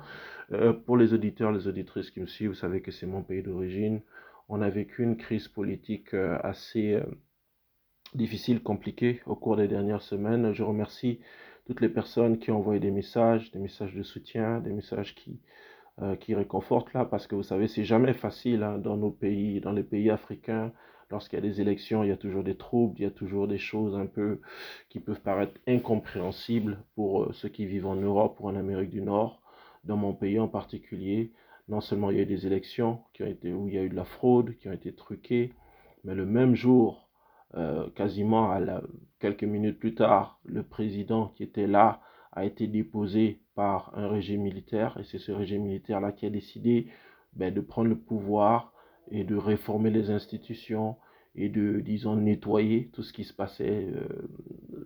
Euh, 0.52 0.74
pour 0.74 0.98
les 0.98 1.14
auditeurs, 1.14 1.52
les 1.52 1.68
auditrices 1.68 2.12
qui 2.12 2.20
me 2.20 2.28
suivent, 2.28 2.50
vous 2.50 2.56
savez 2.56 2.82
que 2.82 2.92
c'est 2.92 3.06
mon 3.06 3.24
pays 3.24 3.44
d'origine. 3.44 4.02
On 4.50 4.62
a 4.62 4.70
vécu 4.70 5.04
une 5.04 5.18
crise 5.18 5.48
politique 5.48 6.14
euh, 6.14 6.38
assez 6.44 7.00
difficile, 8.16 8.62
compliqué 8.62 9.22
au 9.26 9.36
cours 9.36 9.58
des 9.58 9.68
dernières 9.68 10.02
semaines. 10.02 10.54
Je 10.54 10.64
remercie 10.64 11.20
toutes 11.66 11.82
les 11.82 11.90
personnes 11.90 12.40
qui 12.40 12.52
ont 12.52 12.58
envoyé 12.58 12.80
des 12.80 12.92
messages, 12.92 13.52
des 13.52 13.60
messages 13.60 13.94
de 13.94 14.04
soutien, 14.04 14.60
des 14.60 14.72
messages 14.72 15.16
qui, 15.16 15.40
euh, 16.02 16.16
qui 16.16 16.36
réconfortent 16.36 16.94
là, 16.94 17.06
parce 17.06 17.28
que 17.28 17.36
vous 17.36 17.44
savez, 17.44 17.68
c'est 17.68 17.86
jamais 17.86 18.14
facile 18.14 18.64
hein, 18.64 18.78
dans 18.78 18.98
nos 18.98 19.12
pays, 19.12 19.62
dans 19.62 19.72
les 19.72 19.84
pays 19.84 20.10
africains. 20.10 20.72
Lorsqu'il 21.10 21.38
y 21.38 21.42
a 21.42 21.46
des 21.48 21.62
élections, 21.62 22.04
il 22.04 22.10
y 22.10 22.12
a 22.12 22.18
toujours 22.18 22.44
des 22.44 22.58
troubles, 22.58 22.96
il 23.00 23.04
y 23.04 23.06
a 23.06 23.12
toujours 23.12 23.48
des 23.48 23.60
choses 23.60 23.96
un 23.96 24.08
peu 24.08 24.42
qui 24.90 25.00
peuvent 25.00 25.22
paraître 25.22 25.60
incompréhensibles 25.68 26.84
pour 26.96 27.24
euh, 27.24 27.34
ceux 27.34 27.50
qui 27.50 27.66
vivent 27.66 27.88
en 27.88 27.96
Europe 27.96 28.38
ou 28.40 28.48
en 28.48 28.56
Amérique 28.56 28.90
du 28.90 29.02
Nord. 29.02 29.43
Dans 29.84 29.98
mon 29.98 30.14
pays 30.14 30.40
en 30.40 30.48
particulier, 30.48 31.32
non 31.68 31.82
seulement 31.82 32.12
il 32.12 32.18
y 32.18 32.20
a 32.20 32.24
eu 32.24 32.28
des 32.28 32.48
élections 32.48 33.02
qui 33.14 33.24
ont 33.24 33.28
été, 33.28 33.54
où 33.54 33.68
il 33.68 33.76
y 33.76 33.78
a 33.78 33.84
eu 33.84 33.90
de 33.90 33.96
la 33.96 34.06
fraude, 34.06 34.56
qui 34.58 34.68
ont 34.68 34.74
été 34.74 34.94
truquées, 34.94 35.54
mais 36.04 36.16
le 36.16 36.26
même 36.26 36.56
jour, 36.56 37.10
euh, 37.56 37.90
quasiment 37.92 38.52
à 38.52 38.82
quelques 39.20 39.44
minutes 39.44 39.80
plus 39.80 39.96
tard, 39.96 40.40
le 40.46 40.64
président 40.64 41.28
qui 41.30 41.44
était 41.44 41.68
là 41.68 42.02
a 42.32 42.46
été 42.46 42.68
déposé 42.68 43.42
par 43.56 43.98
un 43.98 44.08
régime 44.08 44.42
militaire 44.42 44.98
et 45.00 45.04
c'est 45.04 45.20
ce 45.20 45.32
régime 45.32 45.64
militaire-là 45.64 46.12
qui 46.12 46.26
a 46.26 46.30
décidé 46.30 46.88
ben, 47.34 47.54
de 47.54 47.62
prendre 47.62 47.90
le 47.90 47.98
pouvoir 47.98 48.74
et 49.12 49.24
de 49.24 49.36
réformer 49.36 49.92
les 49.92 50.10
institutions 50.10 50.96
et 51.36 51.50
de, 51.50 51.80
disons, 51.80 52.16
nettoyer 52.16 52.90
tout 52.94 53.04
ce 53.04 53.14
qui 53.14 53.24
se 53.24 53.34
passait 53.34 53.88
euh, 53.88 54.28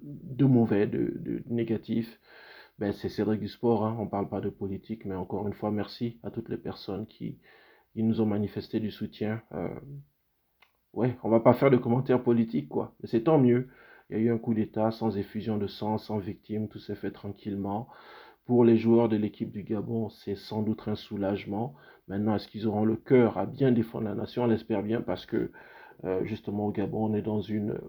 de 0.03 0.45
mauvais, 0.45 0.87
de, 0.87 1.43
négatif. 1.49 2.19
Ben, 2.79 2.93
c'est 2.93 3.09
Cédric 3.09 3.39
du 3.39 3.47
sport, 3.47 3.85
hein. 3.85 3.95
on 3.99 4.05
ne 4.05 4.09
parle 4.09 4.29
pas 4.29 4.39
de 4.39 4.49
politique, 4.49 5.05
mais 5.05 5.15
encore 5.15 5.47
une 5.47 5.53
fois, 5.53 5.71
merci 5.71 6.19
à 6.21 6.29
toutes 6.29 6.49
les 6.49 6.57
personnes 6.57 7.07
qui, 7.07 7.39
nous 7.95 8.21
ont 8.21 8.27
manifesté 8.27 8.79
du 8.79 8.91
soutien. 8.91 9.41
Euh, 9.53 9.67
ouais, 10.93 11.17
on 11.23 11.29
va 11.29 11.39
pas 11.39 11.53
faire 11.53 11.71
de 11.71 11.77
commentaires 11.77 12.21
politiques, 12.21 12.69
quoi. 12.69 12.93
Mais 12.99 13.07
c'est 13.07 13.23
tant 13.23 13.39
mieux. 13.39 13.69
Il 14.09 14.17
y 14.17 14.19
a 14.19 14.23
eu 14.23 14.31
un 14.31 14.37
coup 14.37 14.53
d'État 14.53 14.91
sans 14.91 15.17
effusion 15.17 15.57
de 15.57 15.65
sang, 15.65 15.97
sans 15.97 16.19
victime, 16.19 16.67
tout 16.67 16.77
s'est 16.77 16.95
fait 16.95 17.09
tranquillement. 17.09 17.87
Pour 18.45 18.63
les 18.63 18.77
joueurs 18.77 19.09
de 19.09 19.17
l'équipe 19.17 19.51
du 19.51 19.63
Gabon, 19.63 20.09
c'est 20.09 20.35
sans 20.35 20.61
doute 20.61 20.87
un 20.87 20.95
soulagement. 20.95 21.73
Maintenant, 22.07 22.35
est-ce 22.35 22.47
qu'ils 22.47 22.67
auront 22.67 22.85
le 22.85 22.95
cœur 22.95 23.39
à 23.39 23.47
bien 23.47 23.71
défendre 23.71 24.05
la 24.05 24.13
nation? 24.13 24.43
On 24.43 24.47
l'espère 24.47 24.83
bien 24.83 25.01
parce 25.01 25.25
que 25.25 25.51
euh, 26.03 26.23
justement 26.23 26.67
au 26.67 26.71
Gabon, 26.71 27.11
on 27.11 27.15
est 27.15 27.23
dans 27.23 27.41
une 27.41 27.79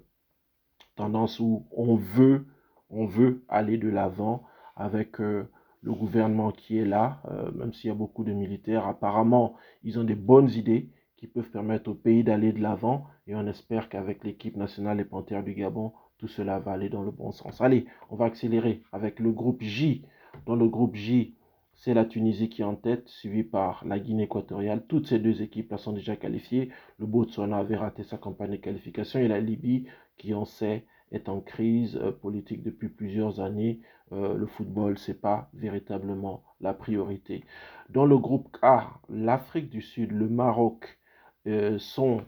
tendance 0.97 1.39
où 1.39 1.67
on 1.73 1.97
veut, 1.97 2.47
on 2.89 3.05
veut 3.05 3.45
aller 3.49 3.77
de 3.77 3.89
l'avant 3.91 4.45
avec 4.79 5.21
euh, 5.21 5.49
le 5.83 5.93
gouvernement 5.93 6.53
qui 6.53 6.79
est 6.79 6.85
là, 6.85 7.21
euh, 7.31 7.51
même 7.53 7.73
s'il 7.73 7.89
y 7.89 7.91
a 7.91 7.95
beaucoup 7.95 8.25
de 8.25 8.33
militaires. 8.33 8.87
Apparemment, 8.87 9.55
ils 9.83 9.99
ont 9.99 10.05
des 10.05 10.15
bonnes 10.15 10.51
idées 10.51 10.91
qui 11.17 11.27
peuvent 11.27 11.51
permettre 11.51 11.91
au 11.91 11.95
pays 11.95 12.25
d'aller 12.25 12.53
de 12.53 12.61
l'avant. 12.61 13.07
Et 13.27 13.35
on 13.35 13.47
espère 13.47 13.89
qu'avec 13.89 14.25
l'équipe 14.25 14.57
nationale 14.57 14.97
des 14.97 15.05
Panthères 15.05 15.45
du 15.45 15.55
Gabon, 15.55 15.93
tout 16.19 16.29
cela 16.29 16.59
va 16.59 16.73
aller 16.73 16.89
dans 16.89 17.03
le 17.03 17.11
bon 17.11 17.33
sens. 17.33 17.61
Allez, 17.61 17.87
on 18.11 18.17
va 18.17 18.27
accélérer 18.27 18.83
avec 18.93 19.21
le 19.21 19.31
groupe 19.31 19.63
J. 19.63 20.05
Dans 20.47 20.57
le 20.57 20.69
groupe 20.69 20.95
J, 20.95 21.35
c'est 21.75 21.95
la 21.95 22.05
Tunisie 22.05 22.49
qui 22.49 22.63
est 22.63 22.65
en 22.65 22.75
tête, 22.75 23.09
suivie 23.09 23.45
par 23.45 23.85
la 23.87 24.01
Guinée 24.01 24.25
équatoriale. 24.25 24.85
Toutes 24.89 25.07
ces 25.07 25.21
deux 25.21 25.43
équipes 25.43 25.75
sont 25.77 25.93
déjà 25.93 26.17
qualifiées. 26.17 26.71
Le 26.99 27.07
Botswana 27.07 27.59
avait 27.59 27.77
raté 27.77 28.03
sa 28.03 28.17
campagne 28.17 28.53
de 28.53 28.57
qualification 28.57 29.21
et 29.21 29.29
la 29.29 29.41
Libye, 29.41 29.87
qui 30.17 30.35
on 30.35 30.45
sait 30.45 30.85
est 31.13 31.29
en 31.29 31.41
crise 31.41 31.97
euh, 31.97 32.13
politique 32.13 32.63
depuis 32.63 32.89
plusieurs 32.89 33.41
années. 33.41 33.81
Euh, 34.13 34.35
le 34.35 34.47
football, 34.47 34.99
c'est 34.99 35.21
pas 35.21 35.51
véritablement 35.55 36.43
la 36.61 36.75
priorité. 36.75 37.45
Dans 37.91 38.07
le 38.07 38.19
groupe 38.19 38.57
A, 38.63 39.01
l'Afrique 39.09 39.71
du 39.71 39.83
Sud, 39.83 40.13
le 40.13 40.29
Maroc 40.29 40.99
euh, 41.47 41.79
sont 41.79 42.23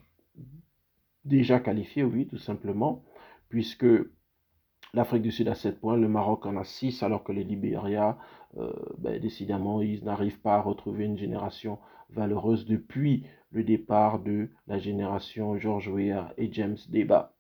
déjà 1.25 1.61
qualifiés, 1.61 2.05
oui, 2.05 2.27
tout 2.27 2.39
simplement, 2.39 3.05
puisque 3.49 3.87
l'Afrique 4.95 5.23
du 5.23 5.31
Sud 5.31 5.49
a 5.49 5.55
7 5.55 5.81
points, 5.81 5.97
le 5.97 6.09
Maroc 6.09 6.47
en 6.47 6.57
a 6.57 6.65
6, 6.65 7.03
alors 7.03 7.25
que 7.25 7.33
les 7.33 7.45
Libéria, 7.45 8.19
ben, 8.99 9.21
décidément, 9.21 9.81
ils 9.81 10.03
n'arrivent 10.03 10.41
pas 10.41 10.57
à 10.57 10.61
retrouver 10.61 11.05
une 11.05 11.17
génération 11.17 11.79
valeureuse 12.09 12.67
depuis 12.67 13.25
le 13.53 13.63
départ 13.63 14.19
de 14.21 14.49
la 14.67 14.79
génération 14.79 15.57
George 15.59 15.89
Weah 15.89 16.33
et 16.37 16.53
James 16.53 16.79
Deba. 16.89 17.33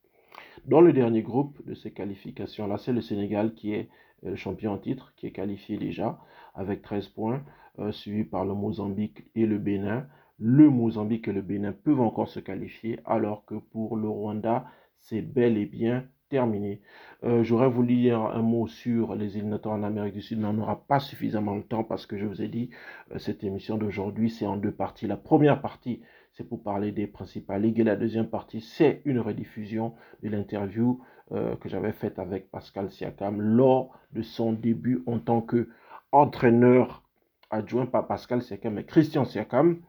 Dans 0.66 0.80
le 0.80 0.92
dernier 0.92 1.22
groupe 1.22 1.64
de 1.66 1.74
ces 1.74 1.90
qualifications-là, 1.90 2.78
c'est 2.78 2.92
le 2.92 3.00
Sénégal 3.00 3.54
qui 3.54 3.72
est 3.72 3.88
le 4.22 4.36
champion 4.36 4.72
en 4.72 4.78
titre, 4.78 5.14
qui 5.16 5.26
est 5.26 5.32
qualifié 5.32 5.78
déjà 5.78 6.18
avec 6.54 6.82
13 6.82 7.08
points, 7.08 7.42
suivi 7.90 8.24
par 8.24 8.44
le 8.44 8.54
Mozambique 8.54 9.24
et 9.34 9.46
le 9.46 9.58
Bénin. 9.58 10.06
Le 10.38 10.68
Mozambique 10.68 11.28
et 11.28 11.32
le 11.32 11.42
Bénin 11.42 11.72
peuvent 11.72 12.00
encore 12.00 12.28
se 12.28 12.40
qualifier, 12.40 13.00
alors 13.04 13.44
que 13.46 13.54
pour 13.54 13.96
le 13.96 14.08
Rwanda, 14.08 14.66
c'est 15.00 15.22
bel 15.22 15.56
et 15.56 15.66
bien 15.66 16.04
terminé. 16.30 16.80
Euh, 17.24 17.42
j'aurais 17.42 17.68
voulu 17.68 17.94
dire 17.96 18.20
un 18.20 18.40
mot 18.40 18.66
sur 18.66 19.14
les 19.14 19.36
îles 19.36 19.48
notaires 19.48 19.72
en 19.72 19.82
Amérique 19.82 20.14
du 20.14 20.22
Sud, 20.22 20.38
mais 20.38 20.46
on 20.46 20.54
n'aura 20.54 20.86
pas 20.86 21.00
suffisamment 21.00 21.56
de 21.56 21.62
temps 21.62 21.84
parce 21.84 22.06
que 22.06 22.16
je 22.16 22.24
vous 22.24 22.40
ai 22.40 22.48
dit, 22.48 22.70
euh, 23.12 23.18
cette 23.18 23.44
émission 23.44 23.76
d'aujourd'hui, 23.76 24.30
c'est 24.30 24.46
en 24.46 24.56
deux 24.56 24.72
parties. 24.72 25.06
La 25.06 25.18
première 25.18 25.60
partie, 25.60 26.00
c'est 26.32 26.48
pour 26.48 26.62
parler 26.62 26.92
des 26.92 27.06
principales 27.06 27.60
ligues 27.62 27.80
et 27.80 27.84
la 27.84 27.96
deuxième 27.96 28.28
partie, 28.28 28.62
c'est 28.62 29.02
une 29.04 29.18
rediffusion 29.18 29.94
de 30.22 30.30
l'interview 30.30 31.02
euh, 31.32 31.56
que 31.56 31.68
j'avais 31.68 31.92
faite 31.92 32.18
avec 32.18 32.50
Pascal 32.50 32.90
Siakam 32.90 33.42
lors 33.42 33.98
de 34.12 34.22
son 34.22 34.52
début 34.52 35.02
en 35.06 35.18
tant 35.18 35.42
que 35.42 35.68
entraîneur 36.12 37.02
adjoint, 37.50 37.86
pas 37.86 38.02
Pascal 38.02 38.42
Siakam, 38.42 38.74
mais 38.74 38.84
Christian 38.84 39.24
Siakam, 39.24 39.80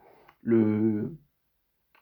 le 0.42 1.16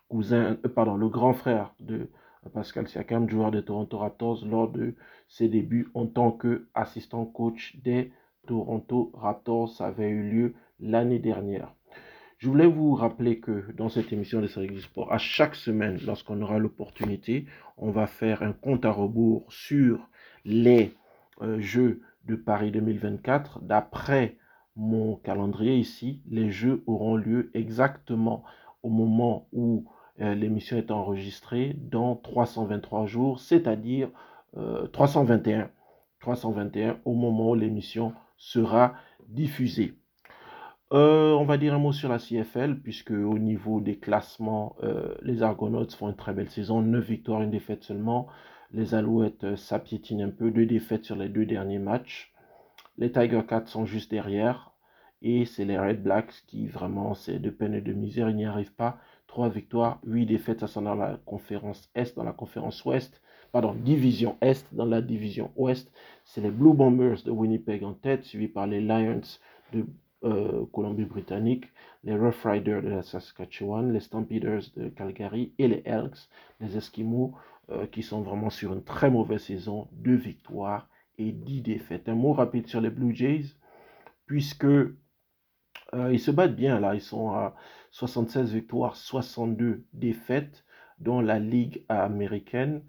cousin, 0.07 0.55
pardon, 0.73 0.95
le 0.95 1.09
grand 1.09 1.33
frère 1.33 1.75
de 1.79 2.09
Pascal 2.53 2.87
Siakam, 2.87 3.29
joueur 3.29 3.51
des 3.51 3.63
Toronto 3.63 3.97
Raptors, 3.97 4.45
lors 4.45 4.71
de 4.71 4.95
ses 5.27 5.49
débuts 5.49 5.89
en 5.93 6.07
tant 6.07 6.31
qu'assistant 6.31 7.25
coach 7.25 7.75
des 7.83 8.11
Toronto 8.47 9.11
Raptors. 9.13 9.81
Avait 9.81 10.09
eu 10.09 10.29
lieu 10.29 10.53
l'année 10.79 11.19
dernière. 11.19 11.73
Je 12.37 12.47
voulais 12.47 12.65
vous 12.65 12.95
rappeler 12.95 13.39
que 13.39 13.69
dans 13.73 13.89
cette 13.89 14.13
émission 14.13 14.41
de 14.41 14.47
série 14.47 14.69
du 14.69 14.79
sport, 14.79 15.11
à 15.11 15.17
chaque 15.17 15.55
semaine, 15.55 15.99
lorsqu'on 16.05 16.41
aura 16.41 16.57
l'opportunité, 16.57 17.45
on 17.77 17.91
va 17.91 18.07
faire 18.07 18.41
un 18.43 18.53
compte 18.53 18.85
à 18.85 18.91
rebours 18.91 19.51
sur 19.51 20.07
les 20.45 20.93
euh, 21.41 21.59
Jeux 21.59 22.01
de 22.25 22.35
Paris 22.35 22.71
2024. 22.71 23.59
D'après 23.61 24.37
mon 24.77 25.17
calendrier 25.17 25.75
ici, 25.75 26.21
les 26.29 26.49
Jeux 26.49 26.83
auront 26.87 27.17
lieu 27.17 27.51
exactement 27.53 28.45
au 28.83 28.89
moment 28.89 29.49
où 29.51 29.85
l'émission 30.19 30.77
est 30.77 30.91
enregistrée 30.91 31.75
dans 31.77 32.15
323 32.15 33.05
jours, 33.05 33.39
c'est-à-dire 33.39 34.09
321. 34.93 35.59
Euh, 35.59 35.67
321 36.19 36.99
au 37.05 37.13
moment 37.13 37.51
où 37.51 37.55
l'émission 37.55 38.13
sera 38.37 38.93
diffusée. 39.29 39.93
Euh, 40.91 41.31
on 41.33 41.45
va 41.45 41.57
dire 41.57 41.73
un 41.73 41.77
mot 41.77 41.93
sur 41.93 42.09
la 42.09 42.19
CFL, 42.19 42.79
puisque 42.79 43.11
au 43.11 43.39
niveau 43.39 43.79
des 43.79 43.97
classements, 43.97 44.75
les 45.21 45.43
Argonauts 45.43 45.89
font 45.91 46.09
une 46.09 46.15
très 46.15 46.33
belle 46.33 46.49
saison, 46.49 46.81
9 46.81 47.05
victoires, 47.05 47.41
une 47.41 47.51
défaite 47.51 47.83
seulement. 47.83 48.27
Les 48.71 48.95
Alouettes 48.95 49.55
s'apiétinent 49.55 50.27
un 50.27 50.29
peu, 50.29 50.51
deux 50.51 50.65
défaites 50.65 51.05
sur 51.05 51.15
les 51.15 51.29
deux 51.29 51.45
derniers 51.45 51.79
matchs. 51.79 52.33
Les 52.97 53.11
Tiger 53.11 53.41
Cats 53.47 53.65
sont 53.67 53.85
juste 53.85 54.11
derrière. 54.11 54.73
Et 55.21 55.45
c'est 55.45 55.65
les 55.65 55.77
Red 55.77 56.03
Blacks 56.03 56.43
qui 56.47 56.67
vraiment, 56.67 57.13
c'est 57.13 57.39
de 57.39 57.49
peine 57.49 57.73
et 57.73 57.81
de 57.81 57.93
misère, 57.93 58.29
ils 58.29 58.35
n'y 58.35 58.45
arrivent 58.45 58.75
pas. 58.75 58.99
3 59.29 59.49
victoires, 59.49 59.99
8 60.07 60.25
défaites, 60.25 60.59
ça 60.59 60.67
sont 60.67 60.81
dans 60.81 60.95
la 60.95 61.19
conférence 61.23 61.89
Est, 61.93 62.15
dans 62.15 62.23
la 62.23 62.33
conférence 62.33 62.83
Ouest, 62.83 63.21
pardon, 63.51 63.75
division 63.75 64.37
Est, 64.41 64.65
dans 64.73 64.85
la 64.85 65.01
division 65.01 65.51
Ouest, 65.55 65.91
c'est 66.25 66.41
les 66.41 66.49
Blue 66.49 66.73
Bombers 66.73 67.21
de 67.23 67.29
Winnipeg 67.29 67.83
en 67.83 67.93
tête, 67.93 68.23
suivi 68.23 68.47
par 68.47 68.65
les 68.65 68.81
Lions 68.81 69.21
de 69.71 69.85
euh, 70.23 70.65
Colombie-Britannique, 70.73 71.65
les 72.03 72.15
Rough 72.15 72.43
Riders 72.43 72.81
de 72.81 72.89
la 72.89 73.03
Saskatchewan, 73.03 73.93
les 73.93 73.99
Stampeders 73.99 74.63
de 74.75 74.89
Calgary 74.89 75.53
et 75.59 75.67
les 75.67 75.83
Elks, 75.85 76.27
les 76.59 76.75
Eskimos, 76.75 77.35
euh, 77.69 77.85
qui 77.85 78.01
sont 78.01 78.23
vraiment 78.23 78.49
sur 78.49 78.73
une 78.73 78.83
très 78.83 79.11
mauvaise 79.11 79.43
saison, 79.43 79.87
2 79.91 80.15
victoires 80.15 80.89
et 81.19 81.31
10 81.31 81.61
défaites. 81.61 82.09
Un 82.09 82.15
mot 82.15 82.33
rapide 82.33 82.65
sur 82.65 82.81
les 82.81 82.89
Blue 82.89 83.15
Jays, 83.15 83.45
puisque 84.25 84.65
euh, 85.93 86.11
ils 86.13 86.19
se 86.19 86.31
battent 86.31 86.55
bien 86.55 86.79
là, 86.79 86.95
ils 86.95 87.01
sont 87.01 87.31
à 87.31 87.55
76 87.91 88.53
victoires, 88.53 88.95
62 88.95 89.83
défaites 89.93 90.63
dans 90.99 91.21
la 91.21 91.39
Ligue 91.39 91.83
américaine. 91.89 92.81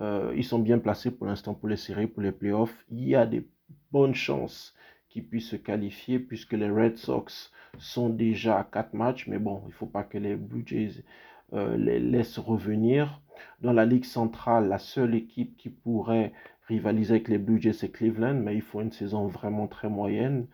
Euh, 0.00 0.32
ils 0.36 0.44
sont 0.44 0.58
bien 0.58 0.78
placés 0.78 1.10
pour 1.10 1.26
l'instant 1.26 1.54
pour 1.54 1.68
les 1.68 1.76
séries, 1.76 2.06
pour 2.06 2.22
les 2.22 2.32
playoffs. 2.32 2.84
Il 2.90 3.08
y 3.08 3.14
a 3.14 3.26
des 3.26 3.48
bonnes 3.92 4.14
chances 4.14 4.74
qu'ils 5.08 5.26
puissent 5.26 5.50
se 5.50 5.56
qualifier 5.56 6.18
puisque 6.18 6.52
les 6.52 6.70
Red 6.70 6.96
Sox 6.96 7.52
sont 7.78 8.08
déjà 8.08 8.58
à 8.58 8.64
4 8.64 8.94
matchs. 8.94 9.26
Mais 9.26 9.38
bon, 9.38 9.62
il 9.64 9.68
ne 9.68 9.72
faut 9.72 9.86
pas 9.86 10.04
que 10.04 10.18
les 10.18 10.36
Blue 10.36 10.62
Jays 10.66 11.04
euh, 11.52 11.76
les 11.76 11.98
laissent 12.00 12.38
revenir. 12.38 13.20
Dans 13.60 13.72
la 13.72 13.86
Ligue 13.86 14.04
centrale, 14.04 14.68
la 14.68 14.78
seule 14.78 15.14
équipe 15.14 15.56
qui 15.56 15.70
pourrait 15.70 16.32
rivaliser 16.66 17.14
avec 17.14 17.28
les 17.28 17.38
Blue 17.38 17.60
Jays, 17.60 17.72
c'est 17.72 17.90
Cleveland, 17.90 18.34
mais 18.34 18.54
il 18.54 18.62
faut 18.62 18.80
une 18.80 18.92
saison 18.92 19.26
vraiment 19.26 19.66
très 19.66 19.88
moyenne. 19.88 20.46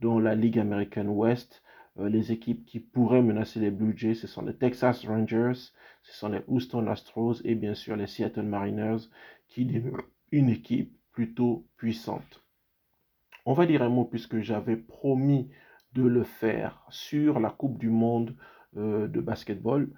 Dans 0.00 0.18
la 0.18 0.34
Ligue 0.34 0.58
américaine 0.58 1.08
Ouest, 1.08 1.62
euh, 1.98 2.08
les 2.08 2.32
équipes 2.32 2.64
qui 2.64 2.80
pourraient 2.80 3.22
menacer 3.22 3.60
les 3.60 3.70
Blue 3.70 3.96
Jays, 3.96 4.14
ce 4.14 4.26
sont 4.26 4.42
les 4.42 4.54
Texas 4.54 5.06
Rangers, 5.06 5.72
ce 6.02 6.18
sont 6.18 6.30
les 6.30 6.40
Houston 6.48 6.86
Astros 6.86 7.42
et 7.44 7.54
bien 7.54 7.74
sûr 7.74 7.96
les 7.96 8.06
Seattle 8.06 8.42
Mariners 8.42 9.08
qui 9.48 9.66
demeurent 9.66 10.08
une 10.32 10.48
équipe 10.48 10.96
plutôt 11.12 11.66
puissante. 11.76 12.42
On 13.44 13.52
va 13.52 13.66
dire 13.66 13.82
un 13.82 13.88
mot 13.88 14.04
puisque 14.04 14.40
j'avais 14.40 14.76
promis 14.76 15.50
de 15.92 16.02
le 16.02 16.22
faire 16.22 16.86
sur 16.88 17.40
la 17.40 17.50
Coupe 17.50 17.78
du 17.78 17.90
Monde 17.90 18.34
euh, 18.76 19.08
de 19.08 19.20
basketball. 19.20 19.90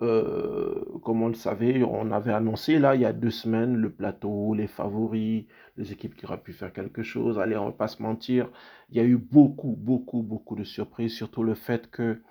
Euh, 0.00 0.84
comme 1.02 1.22
on 1.22 1.28
le 1.28 1.34
savait, 1.34 1.82
on 1.82 2.12
avait 2.12 2.32
annoncé 2.32 2.78
là 2.78 2.94
il 2.94 3.00
y 3.00 3.04
a 3.04 3.12
deux 3.12 3.30
semaines 3.32 3.74
le 3.74 3.90
plateau, 3.90 4.54
les 4.54 4.68
favoris, 4.68 5.46
les 5.76 5.92
équipes 5.92 6.14
qui 6.14 6.24
auraient 6.24 6.40
pu 6.40 6.52
faire 6.52 6.72
quelque 6.72 7.02
chose. 7.02 7.38
Allez, 7.40 7.56
on 7.56 7.66
ne 7.66 7.70
va 7.70 7.76
pas 7.76 7.88
se 7.88 8.00
mentir, 8.02 8.48
il 8.90 8.96
y 8.96 9.00
a 9.00 9.04
eu 9.04 9.16
beaucoup, 9.16 9.74
beaucoup, 9.76 10.22
beaucoup 10.22 10.54
de 10.54 10.62
surprises, 10.62 11.14
surtout 11.14 11.42
le 11.42 11.54
fait 11.54 11.90
que 11.90 12.22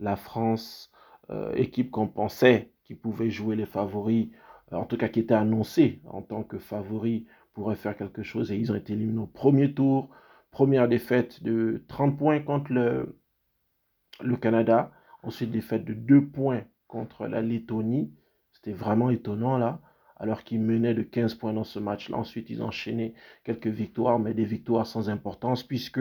la 0.00 0.16
France, 0.16 0.92
euh, 1.30 1.54
équipe 1.54 1.90
qu'on 1.90 2.08
pensait 2.08 2.72
qui 2.84 2.94
pouvait 2.94 3.30
jouer 3.30 3.56
les 3.56 3.64
favoris, 3.66 4.28
euh, 4.72 4.76
en 4.76 4.84
tout 4.84 4.98
cas 4.98 5.08
qui 5.08 5.20
était 5.20 5.34
annoncée 5.34 6.02
en 6.04 6.20
tant 6.20 6.42
que 6.42 6.58
favori, 6.58 7.26
pourrait 7.54 7.76
faire 7.76 7.96
quelque 7.96 8.22
chose 8.22 8.52
et 8.52 8.56
ils 8.56 8.70
ont 8.72 8.74
été 8.74 8.92
éliminés 8.92 9.22
au 9.22 9.26
premier 9.26 9.72
tour. 9.72 10.10
Première 10.50 10.88
défaite 10.88 11.42
de 11.42 11.82
30 11.88 12.18
points 12.18 12.40
contre 12.40 12.72
le, 12.72 13.18
le 14.22 14.36
Canada. 14.36 14.92
Ensuite, 15.22 15.50
défaite 15.50 15.84
de 15.84 15.94
2 15.94 16.26
points 16.26 16.64
contre 16.94 17.26
la 17.26 17.42
Lettonie. 17.42 18.12
C'était 18.52 18.72
vraiment 18.72 19.10
étonnant 19.10 19.58
là, 19.58 19.80
alors 20.16 20.44
qu'ils 20.44 20.60
menaient 20.60 20.94
de 20.94 21.02
15 21.02 21.34
points 21.34 21.52
dans 21.52 21.64
ce 21.64 21.80
match-là. 21.80 22.16
Ensuite, 22.16 22.50
ils 22.50 22.62
ont 22.62 22.66
enchaîné 22.66 23.14
quelques 23.42 23.66
victoires, 23.66 24.20
mais 24.20 24.32
des 24.32 24.44
victoires 24.44 24.86
sans 24.86 25.10
importance, 25.10 25.64
puisque 25.64 26.00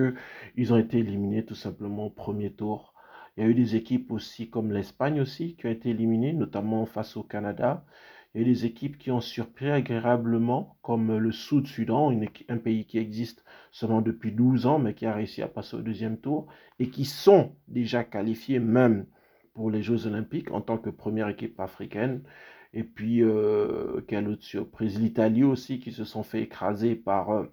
ils 0.55 0.71
ont 0.71 0.77
été 0.77 0.99
éliminés 0.99 1.45
tout 1.45 1.55
simplement 1.55 2.05
au 2.05 2.09
premier 2.11 2.51
tour. 2.53 2.93
Il 3.35 3.43
y 3.43 3.47
a 3.47 3.49
eu 3.49 3.55
des 3.55 3.75
équipes 3.75 4.11
aussi 4.11 4.51
comme 4.51 4.71
l'Espagne 4.71 5.19
aussi 5.19 5.55
qui 5.55 5.65
ont 5.65 5.71
été 5.71 5.89
éliminées, 5.89 6.31
notamment 6.31 6.85
face 6.85 7.17
au 7.17 7.23
Canada. 7.23 7.83
Il 8.35 8.41
y 8.41 8.43
a 8.43 8.47
eu 8.47 8.51
des 8.53 8.65
équipes 8.67 8.99
qui 8.99 9.09
ont 9.09 9.19
surpris 9.19 9.71
agréablement, 9.71 10.77
comme 10.83 11.17
le 11.17 11.31
Sud-Soudan, 11.31 12.11
un 12.49 12.57
pays 12.57 12.85
qui 12.85 12.99
existe 12.99 13.43
seulement 13.71 14.01
depuis 14.03 14.31
12 14.31 14.67
ans, 14.67 14.77
mais 14.77 14.93
qui 14.93 15.07
a 15.07 15.13
réussi 15.15 15.41
à 15.41 15.47
passer 15.47 15.75
au 15.75 15.81
deuxième 15.81 16.19
tour, 16.19 16.45
et 16.77 16.89
qui 16.91 17.05
sont 17.05 17.55
déjà 17.67 18.03
qualifiés 18.03 18.59
même 18.59 19.07
pour 19.53 19.69
les 19.71 19.83
Jeux 19.83 20.07
Olympiques 20.07 20.51
en 20.51 20.61
tant 20.61 20.77
que 20.77 20.89
première 20.89 21.29
équipe 21.29 21.59
africaine. 21.59 22.23
Et 22.73 22.83
puis, 22.83 23.21
euh, 23.21 24.01
quelle 24.07 24.27
autre 24.27 24.43
surprise? 24.43 24.99
L'Italie 24.99 25.43
aussi, 25.43 25.79
qui 25.79 25.91
se 25.91 26.05
sont 26.05 26.23
fait 26.23 26.41
écraser 26.41 26.95
par 26.95 27.29
euh, 27.31 27.45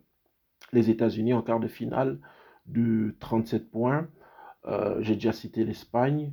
les 0.73 0.91
États-Unis 0.91 1.35
en 1.35 1.43
quart 1.43 1.61
de 1.61 1.69
finale 1.69 2.19
de 2.67 3.15
37 3.21 3.71
points. 3.71 4.09
Euh, 4.67 5.01
j'ai 5.03 5.15
déjà 5.15 5.33
cité 5.33 5.65
l'Espagne. 5.65 6.33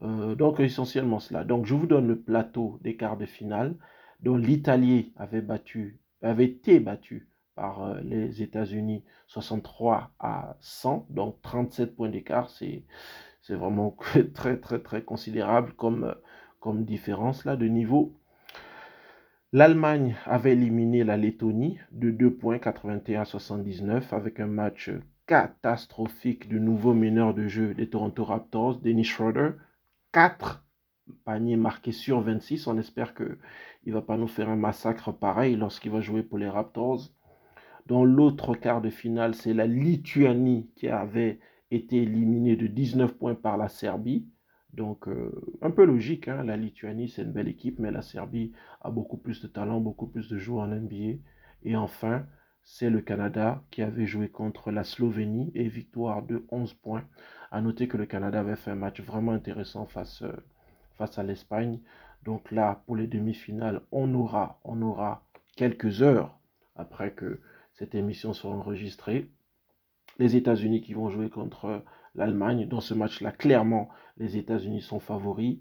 donc, 0.00 0.60
essentiellement 0.60 1.18
cela. 1.18 1.44
Donc, 1.44 1.66
je 1.66 1.74
vous 1.74 1.86
donne 1.86 2.06
le 2.06 2.20
plateau 2.20 2.78
des 2.82 2.96
quarts 2.96 3.16
de 3.16 3.26
finale, 3.26 3.74
dont 4.20 4.36
l'Italie 4.36 5.12
avait 5.16 5.40
battu, 5.42 5.98
avait 6.22 6.44
été 6.44 6.78
battu 6.78 7.28
par 7.56 8.00
les 8.02 8.40
États-Unis 8.42 9.02
63 9.26 10.12
à 10.20 10.56
100, 10.60 11.06
donc 11.10 11.42
37 11.42 11.96
points 11.96 12.08
d'écart, 12.08 12.48
c'est 12.50 12.84
c'est 13.48 13.56
vraiment 13.56 13.96
très, 14.34 14.58
très, 14.58 14.78
très 14.78 15.02
considérable 15.02 15.72
comme, 15.72 16.14
comme 16.60 16.84
différence 16.84 17.46
de 17.46 17.66
niveau. 17.66 18.12
L'Allemagne 19.52 20.16
avait 20.26 20.52
éliminé 20.52 21.02
la 21.02 21.16
Lettonie 21.16 21.78
de 21.90 22.10
2 22.10 22.34
points 22.34 22.58
81 22.58 23.22
à 23.22 23.24
79 23.24 24.12
avec 24.12 24.38
un 24.40 24.46
match 24.46 24.90
catastrophique 25.26 26.46
du 26.48 26.60
nouveau 26.60 26.92
meneur 26.92 27.32
de 27.32 27.48
jeu 27.48 27.72
des 27.72 27.88
Toronto 27.88 28.22
Raptors, 28.22 28.80
Dennis 28.80 29.04
Schroeder. 29.04 29.52
4 30.12 30.62
paniers 31.24 31.56
marqués 31.56 31.92
sur 31.92 32.20
26. 32.20 32.66
On 32.66 32.76
espère 32.76 33.14
qu'il 33.14 33.38
ne 33.86 33.92
va 33.94 34.02
pas 34.02 34.18
nous 34.18 34.28
faire 34.28 34.50
un 34.50 34.56
massacre 34.56 35.10
pareil 35.10 35.56
lorsqu'il 35.56 35.90
va 35.92 36.02
jouer 36.02 36.22
pour 36.22 36.36
les 36.36 36.50
Raptors. 36.50 37.08
Dans 37.86 38.04
l'autre 38.04 38.54
quart 38.54 38.82
de 38.82 38.90
finale, 38.90 39.34
c'est 39.34 39.54
la 39.54 39.66
Lituanie 39.66 40.68
qui 40.76 40.88
avait 40.88 41.40
été 41.70 42.02
éliminé 42.02 42.56
de 42.56 42.66
19 42.66 43.14
points 43.14 43.34
par 43.34 43.56
la 43.56 43.68
Serbie. 43.68 44.26
Donc, 44.72 45.08
euh, 45.08 45.32
un 45.62 45.70
peu 45.70 45.84
logique, 45.84 46.28
hein. 46.28 46.44
la 46.44 46.56
Lituanie, 46.56 47.08
c'est 47.08 47.22
une 47.22 47.32
belle 47.32 47.48
équipe, 47.48 47.78
mais 47.78 47.90
la 47.90 48.02
Serbie 48.02 48.52
a 48.82 48.90
beaucoup 48.90 49.16
plus 49.16 49.40
de 49.42 49.48
talent, 49.48 49.80
beaucoup 49.80 50.06
plus 50.06 50.28
de 50.28 50.38
joueurs 50.38 50.64
en 50.64 50.68
NBA. 50.68 51.18
Et 51.64 51.76
enfin, 51.76 52.26
c'est 52.62 52.90
le 52.90 53.00
Canada 53.00 53.62
qui 53.70 53.82
avait 53.82 54.06
joué 54.06 54.28
contre 54.28 54.70
la 54.70 54.84
Slovénie 54.84 55.50
et 55.54 55.68
victoire 55.68 56.22
de 56.22 56.44
11 56.50 56.74
points. 56.74 57.04
À 57.50 57.62
noter 57.62 57.88
que 57.88 57.96
le 57.96 58.06
Canada 58.06 58.40
avait 58.40 58.56
fait 58.56 58.70
un 58.70 58.76
match 58.76 59.00
vraiment 59.00 59.32
intéressant 59.32 59.86
face, 59.86 60.22
euh, 60.22 60.32
face 60.96 61.18
à 61.18 61.22
l'Espagne. 61.22 61.80
Donc 62.24 62.50
là, 62.52 62.82
pour 62.86 62.96
les 62.96 63.06
demi-finales, 63.06 63.80
on 63.90 64.12
aura, 64.14 64.60
on 64.64 64.82
aura 64.82 65.24
quelques 65.56 66.02
heures 66.02 66.38
après 66.76 67.12
que 67.12 67.40
cette 67.72 67.94
émission 67.94 68.34
soit 68.34 68.50
enregistrée. 68.50 69.30
Les 70.18 70.36
États-Unis 70.36 70.80
qui 70.80 70.94
vont 70.94 71.10
jouer 71.10 71.28
contre 71.28 71.82
l'Allemagne. 72.14 72.66
Dans 72.66 72.80
ce 72.80 72.94
match-là, 72.94 73.32
clairement, 73.32 73.88
les 74.18 74.36
États-Unis 74.36 74.82
sont 74.82 75.00
favoris. 75.00 75.58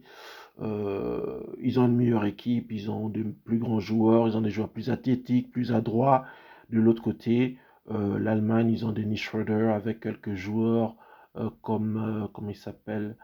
Euh, 0.60 1.39
ils 1.62 1.80
ont 1.80 1.86
une 1.86 1.96
meilleure 1.96 2.26
équipe, 2.26 2.72
ils 2.72 2.89
ont 2.89 3.10
de 3.10 3.24
plus 3.46 3.60
grands 3.60 3.80
joueurs, 3.80 4.28
ils 4.28 4.36
ont 4.36 4.41
des 4.41 4.50
joueurs 4.50 4.70
plus 4.70 4.89
athlétiques, 4.89 5.52
plus 5.52 5.72
adroits. 5.72 6.26
De 6.72 6.80
l'autre 6.80 7.04
côté, 7.04 7.58
euh, 7.91 8.17
l'Allemagne, 8.20 8.72
ils 8.72 8.86
ont 8.86 8.91
Denis 8.91 9.17
Schroeder 9.17 9.72
avec 9.74 10.00
quelques 10.00 10.34
joueurs 10.34 10.96
euh, 11.38 11.50
comme, 11.62 12.28
comment 12.34 12.50
il 12.50 12.56
s'appelle 12.56 13.15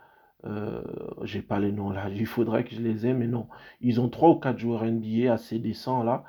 J'ai 1.23 1.41
pas 1.41 1.59
les 1.59 1.71
noms 1.71 1.89
là, 1.89 2.09
il 2.15 2.27
faudrait 2.27 2.63
que 2.63 2.75
je 2.75 2.81
les 2.81 3.07
aie, 3.07 3.13
mais 3.13 3.27
non. 3.27 3.47
Ils 3.81 3.99
ont 3.99 4.09
trois 4.09 4.29
ou 4.29 4.35
quatre 4.35 4.59
joueurs 4.59 4.85
NBA 4.85 5.33
assez 5.33 5.57
décents 5.57 6.03
là 6.03 6.23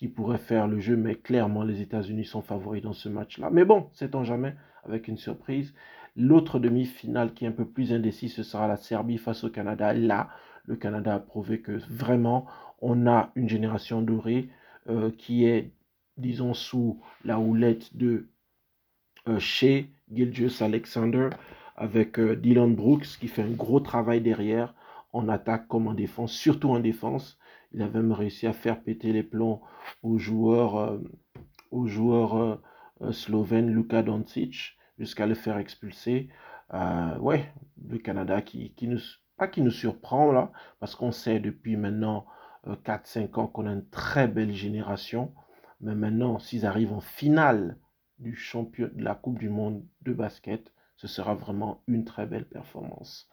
qui 0.00 0.08
pourraient 0.08 0.38
faire 0.38 0.66
le 0.66 0.80
jeu, 0.80 0.96
mais 0.96 1.14
clairement, 1.14 1.62
les 1.62 1.82
États-Unis 1.82 2.24
sont 2.24 2.40
favoris 2.40 2.80
dans 2.82 2.94
ce 2.94 3.10
match-là. 3.10 3.50
Mais 3.52 3.66
bon, 3.66 3.90
sait-on 3.92 4.24
jamais, 4.24 4.54
avec 4.82 5.08
une 5.08 5.18
surprise. 5.18 5.74
L'autre 6.16 6.58
demi-finale 6.58 7.34
qui 7.34 7.44
est 7.44 7.48
un 7.48 7.52
peu 7.52 7.66
plus 7.66 7.92
indécis, 7.92 8.30
ce 8.30 8.42
sera 8.42 8.66
la 8.66 8.78
Serbie 8.78 9.18
face 9.18 9.44
au 9.44 9.50
Canada. 9.50 9.92
Là, 9.92 10.30
le 10.64 10.76
Canada 10.76 11.16
a 11.16 11.18
prouvé 11.18 11.60
que 11.60 11.72
vraiment, 11.90 12.46
on 12.80 13.06
a 13.06 13.30
une 13.34 13.50
génération 13.50 14.00
dorée 14.00 14.48
euh, 14.88 15.10
qui 15.18 15.44
est, 15.44 15.70
disons, 16.16 16.54
sous 16.54 17.02
la 17.26 17.38
houlette 17.38 17.94
de 17.94 18.30
euh, 19.28 19.38
Shea 19.38 19.84
Gilgius 20.10 20.62
Alexander 20.62 21.28
avec 21.76 22.18
euh, 22.18 22.36
Dylan 22.36 22.74
Brooks 22.74 23.18
qui 23.20 23.28
fait 23.28 23.42
un 23.42 23.50
gros 23.50 23.80
travail 23.80 24.22
derrière 24.22 24.72
en 25.12 25.28
attaque 25.28 25.68
comme 25.68 25.88
en 25.88 25.94
défense, 25.94 26.32
surtout 26.32 26.70
en 26.70 26.80
défense. 26.80 27.38
Il 27.72 27.82
a 27.82 27.88
même 27.88 28.12
réussi 28.12 28.46
à 28.46 28.52
faire 28.52 28.82
péter 28.82 29.12
les 29.12 29.22
plombs 29.22 29.60
aux 30.02 30.18
joueurs, 30.18 31.00
aux 31.70 31.86
joueurs 31.86 32.60
slovènes 33.10 33.70
Luka 33.70 34.02
Doncic 34.02 34.76
jusqu'à 34.98 35.26
le 35.26 35.34
faire 35.34 35.58
expulser. 35.58 36.28
Euh, 36.74 37.18
ouais, 37.18 37.52
le 37.88 37.98
Canada 37.98 38.42
qui, 38.42 38.74
qui 38.74 38.86
nous, 38.86 39.00
pas 39.36 39.48
qui 39.48 39.62
nous 39.62 39.70
surprend 39.70 40.30
là, 40.30 40.52
parce 40.78 40.94
qu'on 40.94 41.10
sait 41.10 41.40
depuis 41.40 41.76
maintenant 41.76 42.26
4-5 42.66 43.18
euh, 43.18 43.40
ans 43.40 43.46
qu'on 43.48 43.66
a 43.66 43.72
une 43.72 43.88
très 43.88 44.28
belle 44.28 44.52
génération. 44.52 45.34
Mais 45.80 45.94
maintenant, 45.94 46.38
s'ils 46.38 46.66
arrivent 46.66 46.92
en 46.92 47.00
finale 47.00 47.78
du 48.18 48.36
champion 48.36 48.90
de 48.92 49.02
la 49.02 49.14
Coupe 49.14 49.38
du 49.38 49.48
Monde 49.48 49.82
de 50.02 50.12
basket, 50.12 50.72
ce 50.96 51.08
sera 51.08 51.34
vraiment 51.34 51.82
une 51.88 52.04
très 52.04 52.26
belle 52.26 52.44
performance. 52.44 53.28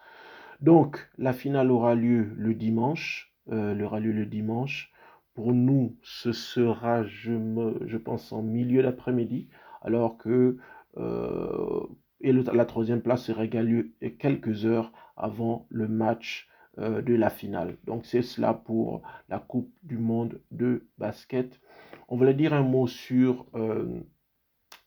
Donc, 0.60 1.10
la 1.18 1.34
finale 1.34 1.70
aura 1.70 1.94
lieu 1.94 2.32
le 2.36 2.54
dimanche. 2.54 3.27
Euh, 3.50 3.74
lieu 3.74 4.12
le 4.12 4.26
dimanche. 4.26 4.92
Pour 5.34 5.52
nous, 5.52 5.96
ce 6.02 6.32
sera, 6.32 7.04
je, 7.04 7.32
me, 7.32 7.80
je 7.86 7.96
pense, 7.96 8.32
en 8.32 8.42
milieu 8.42 8.82
d'après-midi, 8.82 9.48
alors 9.82 10.18
que 10.18 10.58
euh, 10.96 11.86
et 12.20 12.32
la 12.32 12.64
troisième 12.64 13.00
place 13.00 13.24
serait 13.24 13.48
gagnée 13.48 13.92
quelques 14.18 14.66
heures 14.66 14.92
avant 15.16 15.66
le 15.70 15.86
match 15.86 16.48
euh, 16.78 17.00
de 17.00 17.14
la 17.14 17.30
finale. 17.30 17.76
Donc 17.84 18.04
c'est 18.04 18.22
cela 18.22 18.52
pour 18.52 19.02
la 19.28 19.38
Coupe 19.38 19.72
du 19.84 19.96
Monde 19.96 20.40
de 20.50 20.88
basket. 20.98 21.60
On 22.08 22.16
voulait 22.16 22.34
dire 22.34 22.52
un 22.52 22.62
mot 22.62 22.88
sur 22.88 23.46
euh, 23.54 24.00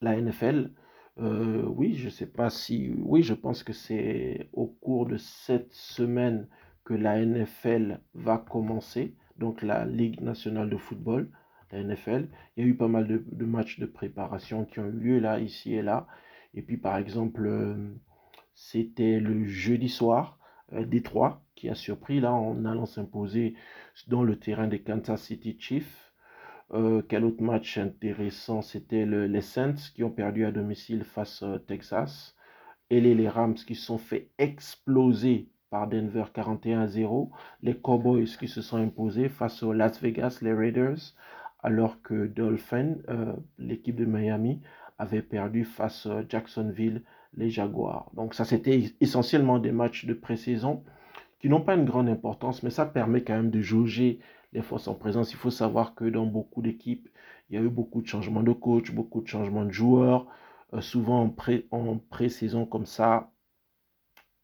la 0.02 0.19
NFL. 0.19 0.71
oui, 1.17 1.93
je 1.93 2.06
ne 2.06 2.10
sais 2.10 2.26
pas 2.26 2.50
si... 2.50 2.93
Oui, 2.97 3.24
je 3.24 3.34
pense 3.34 3.63
que 3.63 3.74
c'est 3.74 4.50
au 4.54 4.67
cours 4.67 5.06
de 5.06 5.17
cette 5.17 5.71
semaine 5.71 6.47
que 6.84 6.94
la 6.94 7.24
NFL 7.24 8.00
va 8.13 8.38
commencer. 8.38 9.15
Donc 9.38 9.62
la 9.62 9.86
Ligue 9.86 10.22
nationale 10.22 10.70
de 10.70 10.78
football 10.78 11.30
la 11.72 11.84
NFL. 11.84 12.28
Il 12.56 12.63
y 12.63 12.67
a 12.67 12.70
eu 12.70 12.76
pas 12.76 12.88
mal 12.88 13.08
de, 13.08 13.46
matchs 13.46 13.80
de 13.80 13.86
préparation 13.86 14.65
qui 14.65 14.80
ont 14.80 14.88
eu 14.88 14.91
lieu 14.91 15.20
là, 15.20 15.39
ici 15.39 15.74
et 15.74 15.82
là. 15.82 16.08
Et 16.54 16.62
puis 16.62 16.78
par 16.78 16.98
exemple, 16.98 17.46
euh, 17.46 17.76
c'était 18.54 19.20
le 19.20 19.46
jeudi 19.46 19.89
soir, 19.89 20.38
euh, 20.74 20.86
Détroit 20.86 21.44
qui 21.56 21.70
a 21.70 21.76
surpris 21.76 22.20
là 22.20 22.34
en 22.34 22.65
allant 22.65 22.86
s'imposer 22.86 23.56
dans 24.08 24.24
le 24.24 24.38
terrain 24.38 24.67
des 24.67 24.82
Kansas 24.82 25.24
City 25.24 25.58
Chiefs. 25.60 26.13
Euh, 26.74 27.02
quel 27.08 27.26
autre 27.26 27.44
match 27.44 27.78
intéressant 27.78 28.62
C'était 28.62 29.06
le, 29.06 29.28
les 29.28 29.41
Saints 29.41 29.76
qui 29.94 30.04
ont 30.04 30.12
perdu 30.12 30.46
à 30.46 30.52
domicile 30.52 31.04
face 31.04 31.44
au 31.44 31.60
Texas. 31.60 32.36
Et 32.89 33.02
les, 33.02 33.15
les 33.15 33.30
Rams 33.30 33.56
qui 33.56 33.76
sont 33.76 33.98
fait 33.98 34.32
exploser 34.38 35.50
par 35.71 35.88
Denver 35.88 36.25
41 36.31 36.81
à 36.81 36.88
0. 36.88 37.31
Les 37.63 37.75
Cowboys 37.75 38.25
qui 38.39 38.47
se 38.47 38.62
sont 38.62 38.77
imposés 38.77 39.29
face 39.29 39.63
aux 39.63 39.73
Las 39.73 39.99
Vegas, 39.99 40.39
les 40.43 40.53
Raiders 40.53 41.15
alors 41.63 42.01
que 42.01 42.27
Dolphin, 42.27 42.95
euh, 43.10 43.34
l'équipe 43.57 43.95
de 43.95 44.05
Miami, 44.05 44.62
avait 44.97 45.21
perdu 45.21 45.63
face 45.65 46.05
à 46.05 46.23
Jacksonville, 46.27 47.03
les 47.36 47.49
Jaguars. 47.49 48.12
Donc 48.13 48.34
ça, 48.34 48.45
c'était 48.45 48.93
essentiellement 48.99 49.60
des 49.60 49.71
matchs 49.71 50.05
de 50.05 50.13
pré-saison 50.13 50.84
qui 51.39 51.49
n'ont 51.49 51.62
pas 51.62 51.75
une 51.75 51.86
grande 51.86 52.10
importance, 52.10 52.62
mais 52.62 52.69
ça 52.69 52.86
permet 52.86 53.23
quand 53.23 53.34
même 53.34 53.49
de 53.49 53.62
jauger 53.62 54.19
les 54.53 54.62
forces 54.62 54.88
en 54.88 54.93
présence. 54.93 55.31
Il 55.31 55.38
faut 55.38 55.49
savoir 55.49 55.95
que 55.95 56.05
dans 56.05 56.25
beaucoup 56.25 56.62
d'équipes, 56.62 57.10
il 57.49 57.55
y 57.55 57.60
a 57.60 57.62
eu 57.62 57.69
beaucoup 57.69 58.01
de 58.01 58.07
changements 58.07 58.43
de 58.43 58.51
coach, 58.51 58.91
beaucoup 58.91 59.21
de 59.21 59.27
changements 59.27 59.65
de 59.65 59.71
joueurs. 59.71 60.27
Euh, 60.73 60.81
souvent 60.81 61.34
en 61.71 61.97
pré-saison 62.10 62.65
comme 62.65 62.86
ça, 62.86 63.31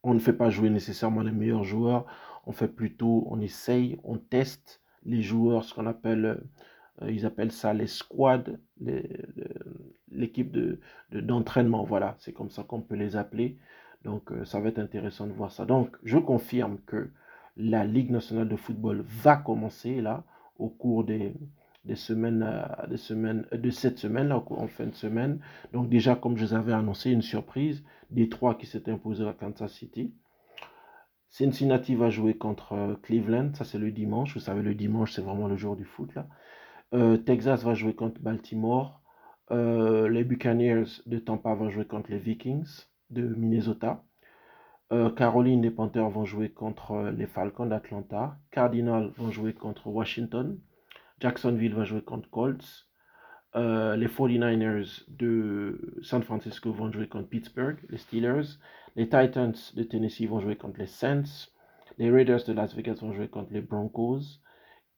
on 0.08 0.14
ne 0.14 0.20
fait 0.20 0.34
pas 0.34 0.50
jouer 0.50 0.70
nécessairement 0.70 1.22
les 1.22 1.32
meilleurs 1.32 1.64
joueurs. 1.64 2.06
On 2.46 2.52
fait 2.52 2.68
plutôt, 2.68 3.28
on 3.30 3.42
essaye, 3.42 4.00
on 4.04 4.18
teste 4.18 4.82
les 5.06 5.22
joueurs, 5.22 5.64
ce 5.64 5.74
qu'on 5.74 5.86
appelle 5.86 6.42
euh, 7.02 7.12
ils 7.12 7.26
appellent 7.26 7.52
ça 7.52 7.74
les 7.74 7.88
squads, 7.88 8.58
l'équipe 10.12 10.52
de, 10.52 10.80
d'entraînement. 11.12 11.84
voilà, 11.84 12.16
c'est 12.20 12.34
comme 12.34 12.50
ça 12.50 12.64
qu'on 12.64 12.82
peut 12.82 12.96
les 12.96 13.16
appeler. 13.16 13.58
Donc, 14.04 14.32
euh, 14.32 14.46
ça 14.46 14.60
va 14.60 14.70
être 14.70 14.80
intéressant 14.80 15.28
de 15.28 15.34
voir 15.34 15.52
ça. 15.52 15.66
Donc, 15.66 15.96
je 16.04 16.18
confirme 16.18 16.78
que 16.86 17.10
la 17.58 17.86
Ligue 17.86 18.12
nationale 18.12 18.48
de 18.48 18.56
football 18.56 19.04
va 19.06 19.36
commencer 19.36 20.02
là 20.02 20.24
au 20.60 20.70
cours 20.70 21.04
des, 21.04 21.34
semaines, 21.96 22.44
euh, 22.44 22.88
des 22.88 22.98
semaines, 22.98 23.46
de 23.52 23.70
cette 23.70 24.00
semaine, 24.00 24.32
en 24.32 24.68
fin 24.68 24.88
de 24.88 24.96
semaine. 24.96 25.40
Donc, 25.74 25.90
déjà, 25.90 26.16
comme 26.16 26.38
je 26.38 26.46
vous 26.46 26.54
avais 26.54 26.74
annoncé, 26.74 27.12
une 27.12 27.22
surprise, 27.22 27.84
Détroit 28.10 28.56
qui 28.56 28.66
s'est 28.66 28.90
imposé 28.90 29.28
à 29.28 29.34
Kansas 29.34 29.74
City. 29.74 30.14
Cincinnati 31.30 31.96
va 31.96 32.10
jouer 32.10 32.36
contre 32.36 33.00
Cleveland, 33.04 33.54
ça 33.54 33.66
c'est 33.66 33.78
le 33.78 33.92
dimanche. 33.92 34.34
Vous 34.34 34.40
savez, 34.40 34.62
le 34.62 34.74
dimanche, 34.74 35.12
c'est 35.12 35.22
vraiment 35.22 35.48
le 35.48 35.58
jour 35.58 35.76
du 35.76 35.86
foot 35.86 36.14
là. 36.16 36.28
Euh, 36.94 37.18
Texas 37.18 37.64
va 37.64 37.74
jouer 37.74 37.94
contre 37.94 38.22
Baltimore. 38.22 39.02
Euh, 39.52 40.08
les 40.10 40.24
Buccaneers 40.24 40.86
de 41.06 41.20
Tampa 41.20 41.54
vont 41.54 41.70
jouer 41.70 41.86
contre 41.86 42.12
les 42.12 42.18
Vikings 42.18 42.86
de 43.10 43.28
Minnesota. 43.28 44.04
Euh, 44.94 45.10
Caroline, 45.10 45.62
les 45.62 45.72
Panthers 45.72 46.10
vont 46.10 46.24
jouer 46.24 46.50
contre 46.50 47.12
les 47.16 47.28
Falcons 47.28 47.66
d'Atlanta. 47.66 48.38
Cardinals 48.52 49.12
vont 49.18 49.32
jouer 49.32 49.54
contre 49.54 49.88
Washington. 49.88 50.58
Jacksonville 51.20 51.74
va 51.74 51.84
jouer 51.84 52.02
contre 52.02 52.30
Colts. 52.30 52.88
les 53.56 54.08
49ers 54.08 55.04
de 55.08 56.00
San 56.04 56.24
Francisco 56.24 56.72
vont 56.72 56.92
jouer 56.92 57.08
contre 57.08 57.30
Pittsburgh, 57.30 57.78
les 57.90 57.98
Steelers. 57.98 58.60
Les 58.96 59.06
Titans 59.06 59.56
de 59.76 59.84
Tennessee 59.84 60.28
vont 60.28 60.40
jouer 60.40 60.56
contre 60.56 60.80
les 60.80 60.88
Saints. 60.88 61.50
Les 61.98 62.12
Raiders 62.12 62.44
de 62.46 62.54
Las 62.54 62.76
Vegas 62.76 63.00
vont 63.02 63.14
jouer 63.14 63.28
contre 63.28 63.54
les 63.54 63.62
Broncos. 63.62 64.42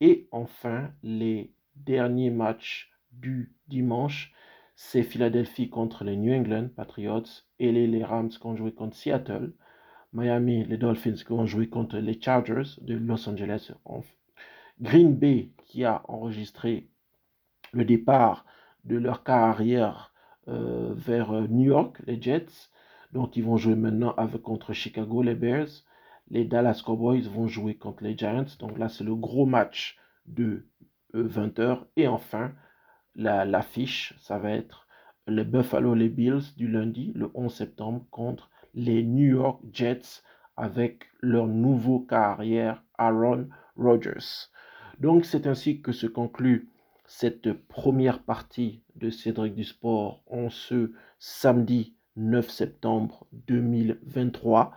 Et 0.01 0.27
enfin, 0.31 0.91
les 1.03 1.53
dernier 1.75 2.29
match 2.29 2.91
du 3.11 3.53
dimanche, 3.67 4.33
c'est 4.75 5.03
Philadelphie 5.03 5.69
contre 5.69 6.03
les 6.03 6.15
New 6.15 6.33
England 6.33 6.69
Patriots 6.75 7.43
et 7.59 7.71
les, 7.71 8.03
Rams 8.03 8.29
qui 8.29 8.45
ont 8.45 8.55
joué 8.55 8.71
contre 8.71 8.95
Seattle. 8.95 9.53
Miami, 10.13 10.63
les 10.65 10.77
Dolphins 10.77 11.13
qui 11.13 11.31
ont 11.31 11.45
joué 11.45 11.67
contre 11.67 11.97
les 11.97 12.19
Chargers 12.19 12.79
de 12.81 12.95
Los 12.95 13.27
Angeles. 13.29 13.71
Green 14.81 15.15
Bay 15.15 15.51
qui 15.65 15.83
a 15.85 16.01
enregistré 16.07 16.89
le 17.73 17.85
départ 17.85 18.45
de 18.85 18.97
leur 18.97 19.23
carrière 19.23 20.13
euh, 20.47 20.93
vers 20.95 21.31
euh, 21.31 21.47
New 21.47 21.65
York, 21.65 22.01
les 22.07 22.21
Jets. 22.21 22.69
Donc 23.11 23.35
ils 23.35 23.43
vont 23.43 23.57
jouer 23.57 23.75
maintenant 23.75 24.13
avec, 24.15 24.41
contre 24.41 24.73
Chicago, 24.73 25.21
les 25.21 25.35
Bears. 25.35 25.83
Les 26.29 26.45
Dallas 26.45 26.81
Cowboys 26.85 27.27
vont 27.27 27.47
jouer 27.47 27.75
contre 27.75 28.03
les 28.03 28.17
Giants. 28.17 28.45
Donc 28.59 28.77
là, 28.77 28.87
c'est 28.87 29.03
le 29.03 29.15
gros 29.15 29.45
match 29.45 29.97
de 30.27 30.67
20h. 31.13 31.85
Et 31.95 32.07
enfin, 32.07 32.53
l'affiche, 33.15 34.13
ça 34.19 34.37
va 34.37 34.51
être 34.51 34.87
les 35.27 35.43
Buffalo 35.43 35.93
les 35.93 36.09
Bills 36.09 36.53
du 36.55 36.67
lundi, 36.67 37.11
le 37.15 37.31
11 37.33 37.53
septembre, 37.53 38.05
contre 38.11 38.49
les 38.73 39.03
New 39.03 39.37
York 39.37 39.61
Jets 39.71 40.21
avec 40.55 41.05
leur 41.21 41.47
nouveau 41.47 41.99
carrière 41.99 42.83
Aaron 42.97 43.47
Rodgers. 43.75 44.49
Donc 44.99 45.23
c'est 45.23 45.47
ainsi 45.47 45.79
que 45.79 45.93
se 45.93 46.07
conclut 46.07 46.67
cette 47.05 47.53
première 47.53 48.21
partie 48.21 48.81
de 48.97 49.09
Cédric 49.09 49.55
du 49.55 49.63
Sport 49.63 50.21
en 50.27 50.49
ce 50.49 50.91
samedi 51.19 51.93
9 52.17 52.49
septembre 52.49 53.25
2023. 53.47 54.73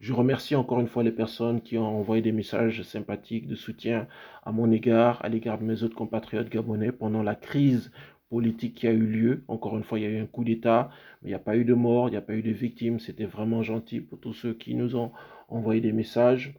Je 0.00 0.14
remercie 0.14 0.56
encore 0.56 0.80
une 0.80 0.88
fois 0.88 1.02
les 1.02 1.12
personnes 1.12 1.60
qui 1.60 1.76
ont 1.76 1.98
envoyé 1.98 2.22
des 2.22 2.32
messages 2.32 2.82
sympathiques 2.84 3.46
de 3.46 3.54
soutien 3.54 4.06
à 4.44 4.50
mon 4.50 4.72
égard, 4.72 5.22
à 5.22 5.28
l'égard 5.28 5.58
de 5.58 5.64
mes 5.64 5.82
autres 5.82 5.94
compatriotes 5.94 6.48
gabonais 6.48 6.90
pendant 6.90 7.22
la 7.22 7.34
crise 7.34 7.92
politique 8.30 8.76
qui 8.76 8.88
a 8.88 8.92
eu 8.92 9.06
lieu. 9.06 9.44
Encore 9.46 9.76
une 9.76 9.84
fois, 9.84 9.98
il 9.98 10.02
y 10.02 10.06
a 10.06 10.10
eu 10.10 10.20
un 10.20 10.26
coup 10.26 10.42
d'État, 10.42 10.88
mais 11.20 11.28
il 11.28 11.32
n'y 11.32 11.34
a 11.34 11.38
pas 11.38 11.56
eu 11.56 11.66
de 11.66 11.74
mort, 11.74 12.08
il 12.08 12.12
n'y 12.12 12.16
a 12.16 12.22
pas 12.22 12.34
eu 12.34 12.42
de 12.42 12.50
victimes. 12.50 12.98
C'était 12.98 13.26
vraiment 13.26 13.62
gentil 13.62 14.00
pour 14.00 14.18
tous 14.18 14.32
ceux 14.32 14.54
qui 14.54 14.74
nous 14.74 14.96
ont 14.96 15.12
envoyé 15.48 15.82
des 15.82 15.92
messages. 15.92 16.54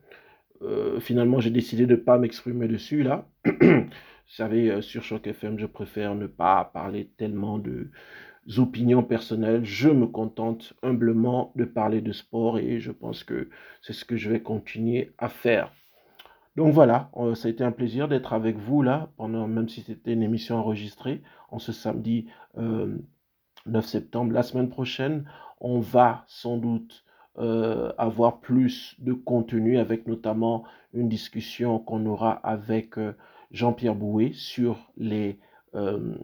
Euh, 0.62 1.00
finalement, 1.00 1.40
j'ai 1.40 1.52
décidé 1.52 1.86
de 1.86 1.96
ne 1.96 2.00
pas 2.02 2.18
m'exprimer 2.18 2.68
dessus 2.68 3.04
là. 3.04 3.28
Vous 4.28 4.34
savez, 4.34 4.72
euh, 4.72 4.82
sur 4.82 5.04
Choc 5.04 5.28
FM, 5.28 5.58
je 5.58 5.66
préfère 5.66 6.16
ne 6.16 6.28
pas 6.28 6.66
parler 6.74 7.10
tellement 7.18 7.60
de 7.60 7.90
opinions 8.58 9.04
personnelles. 9.04 9.64
Je 9.66 9.90
me 9.90 10.08
contente 10.08 10.74
humblement 10.84 11.52
de 11.56 11.66
parler 11.66 12.02
de 12.02 12.12
sport 12.12 12.60
et 12.60 12.80
je 12.80 12.92
pense 12.92 13.24
que 13.24 13.50
c'est 13.82 13.94
ce 13.94 14.06
que 14.06 14.18
je 14.18 14.30
vais 14.30 14.42
continuer 14.42 15.14
à 15.18 15.30
faire. 15.30 15.72
Donc 16.58 16.74
voilà, 16.74 17.12
euh, 17.18 17.36
ça 17.36 17.48
a 17.48 17.52
été 17.52 17.64
un 17.64 17.72
plaisir 17.72 18.08
d'être 18.08 18.34
avec 18.34 18.58
vous 18.58 18.82
là, 18.82 19.10
pendant, 19.16 19.48
même 19.48 19.70
si 19.70 19.82
c'était 19.82 20.14
une 20.14 20.24
émission 20.24 20.56
enregistrée, 20.56 21.22
en 21.52 21.60
ce 21.60 21.72
samedi 21.72 22.28
9 22.56 23.00
euh, 23.68 23.82
septembre. 23.82 24.34
La 24.34 24.42
semaine 24.42 24.70
prochaine, 24.70 25.30
on 25.62 25.80
va 25.80 26.26
sans 26.28 26.58
doute 26.58 27.06
euh, 27.40 27.92
avoir 27.98 28.40
plus 28.40 28.96
de 29.00 29.14
contenu 29.14 29.78
avec 29.78 30.08
notamment 30.08 30.64
une 30.94 31.10
discussion 31.10 31.80
qu'on 31.80 32.06
aura 32.06 32.32
avec 32.32 32.96
Jean-Pierre 33.52 33.96
Bouet 33.96 34.32
sur 34.34 34.90
les 34.98 35.38
euh, 35.76 36.16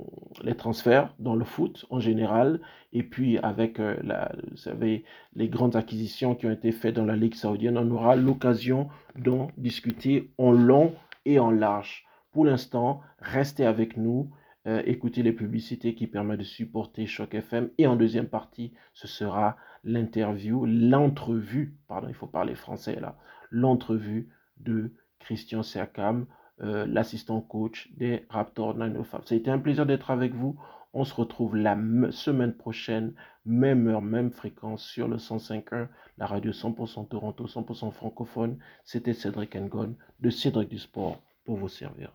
les 0.41 0.55
transferts 0.55 1.13
dans 1.19 1.35
le 1.35 1.43
foot 1.43 1.85
en 1.89 1.99
général, 1.99 2.61
et 2.93 3.03
puis 3.03 3.37
avec 3.39 3.79
euh, 3.79 3.97
la, 4.01 4.31
vous 4.49 4.57
savez, 4.57 5.03
les 5.35 5.49
grandes 5.49 5.75
acquisitions 5.75 6.33
qui 6.33 6.47
ont 6.47 6.51
été 6.51 6.71
faites 6.71 6.95
dans 6.95 7.05
la 7.05 7.17
Ligue 7.17 7.35
saoudienne, 7.35 7.77
on 7.77 7.91
aura 7.91 8.15
l'occasion 8.15 8.87
d'en 9.17 9.49
discuter 9.57 10.31
en 10.37 10.51
long 10.53 10.93
et 11.25 11.39
en 11.39 11.51
large. 11.51 12.05
Pour 12.31 12.45
l'instant, 12.45 13.01
restez 13.19 13.65
avec 13.65 13.97
nous, 13.97 14.29
euh, 14.65 14.81
écoutez 14.85 15.23
les 15.23 15.33
publicités 15.33 15.93
qui 15.93 16.07
permettent 16.07 16.39
de 16.39 16.45
supporter 16.45 17.05
Choc 17.05 17.33
FM, 17.33 17.69
et 17.77 17.87
en 17.87 17.95
deuxième 17.95 18.27
partie, 18.27 18.73
ce 18.93 19.07
sera 19.07 19.57
l'interview, 19.83 20.65
l'entrevue, 20.65 21.77
pardon, 21.87 22.07
il 22.07 22.13
faut 22.13 22.27
parler 22.27 22.55
français 22.55 22.99
là, 22.99 23.17
l'entrevue 23.51 24.29
de 24.57 24.93
Christian 25.19 25.63
Siakam, 25.63 26.25
euh, 26.61 26.85
l'assistant 26.85 27.41
coach 27.41 27.91
des 27.97 28.25
Raptors 28.29 28.75
905. 28.75 29.27
Ça 29.27 29.35
a 29.35 29.37
été 29.37 29.51
un 29.51 29.59
plaisir 29.59 29.85
d'être 29.85 30.11
avec 30.11 30.33
vous. 30.33 30.55
On 30.93 31.03
se 31.03 31.13
retrouve 31.13 31.55
la 31.57 31.75
semaine 32.11 32.53
prochaine, 32.53 33.13
même 33.45 33.87
heure, 33.87 34.01
même 34.01 34.31
fréquence 34.31 34.85
sur 34.85 35.07
le 35.07 35.17
105.1, 35.17 35.87
la 36.17 36.25
radio 36.25 36.51
100% 36.51 37.09
Toronto, 37.09 37.47
100% 37.47 37.91
francophone. 37.91 38.59
C'était 38.85 39.13
Cédric 39.13 39.55
Engon 39.55 39.95
de 40.19 40.29
Cédric 40.29 40.69
du 40.69 40.77
Sport 40.77 41.21
pour 41.43 41.57
vous 41.57 41.69
servir. 41.69 42.13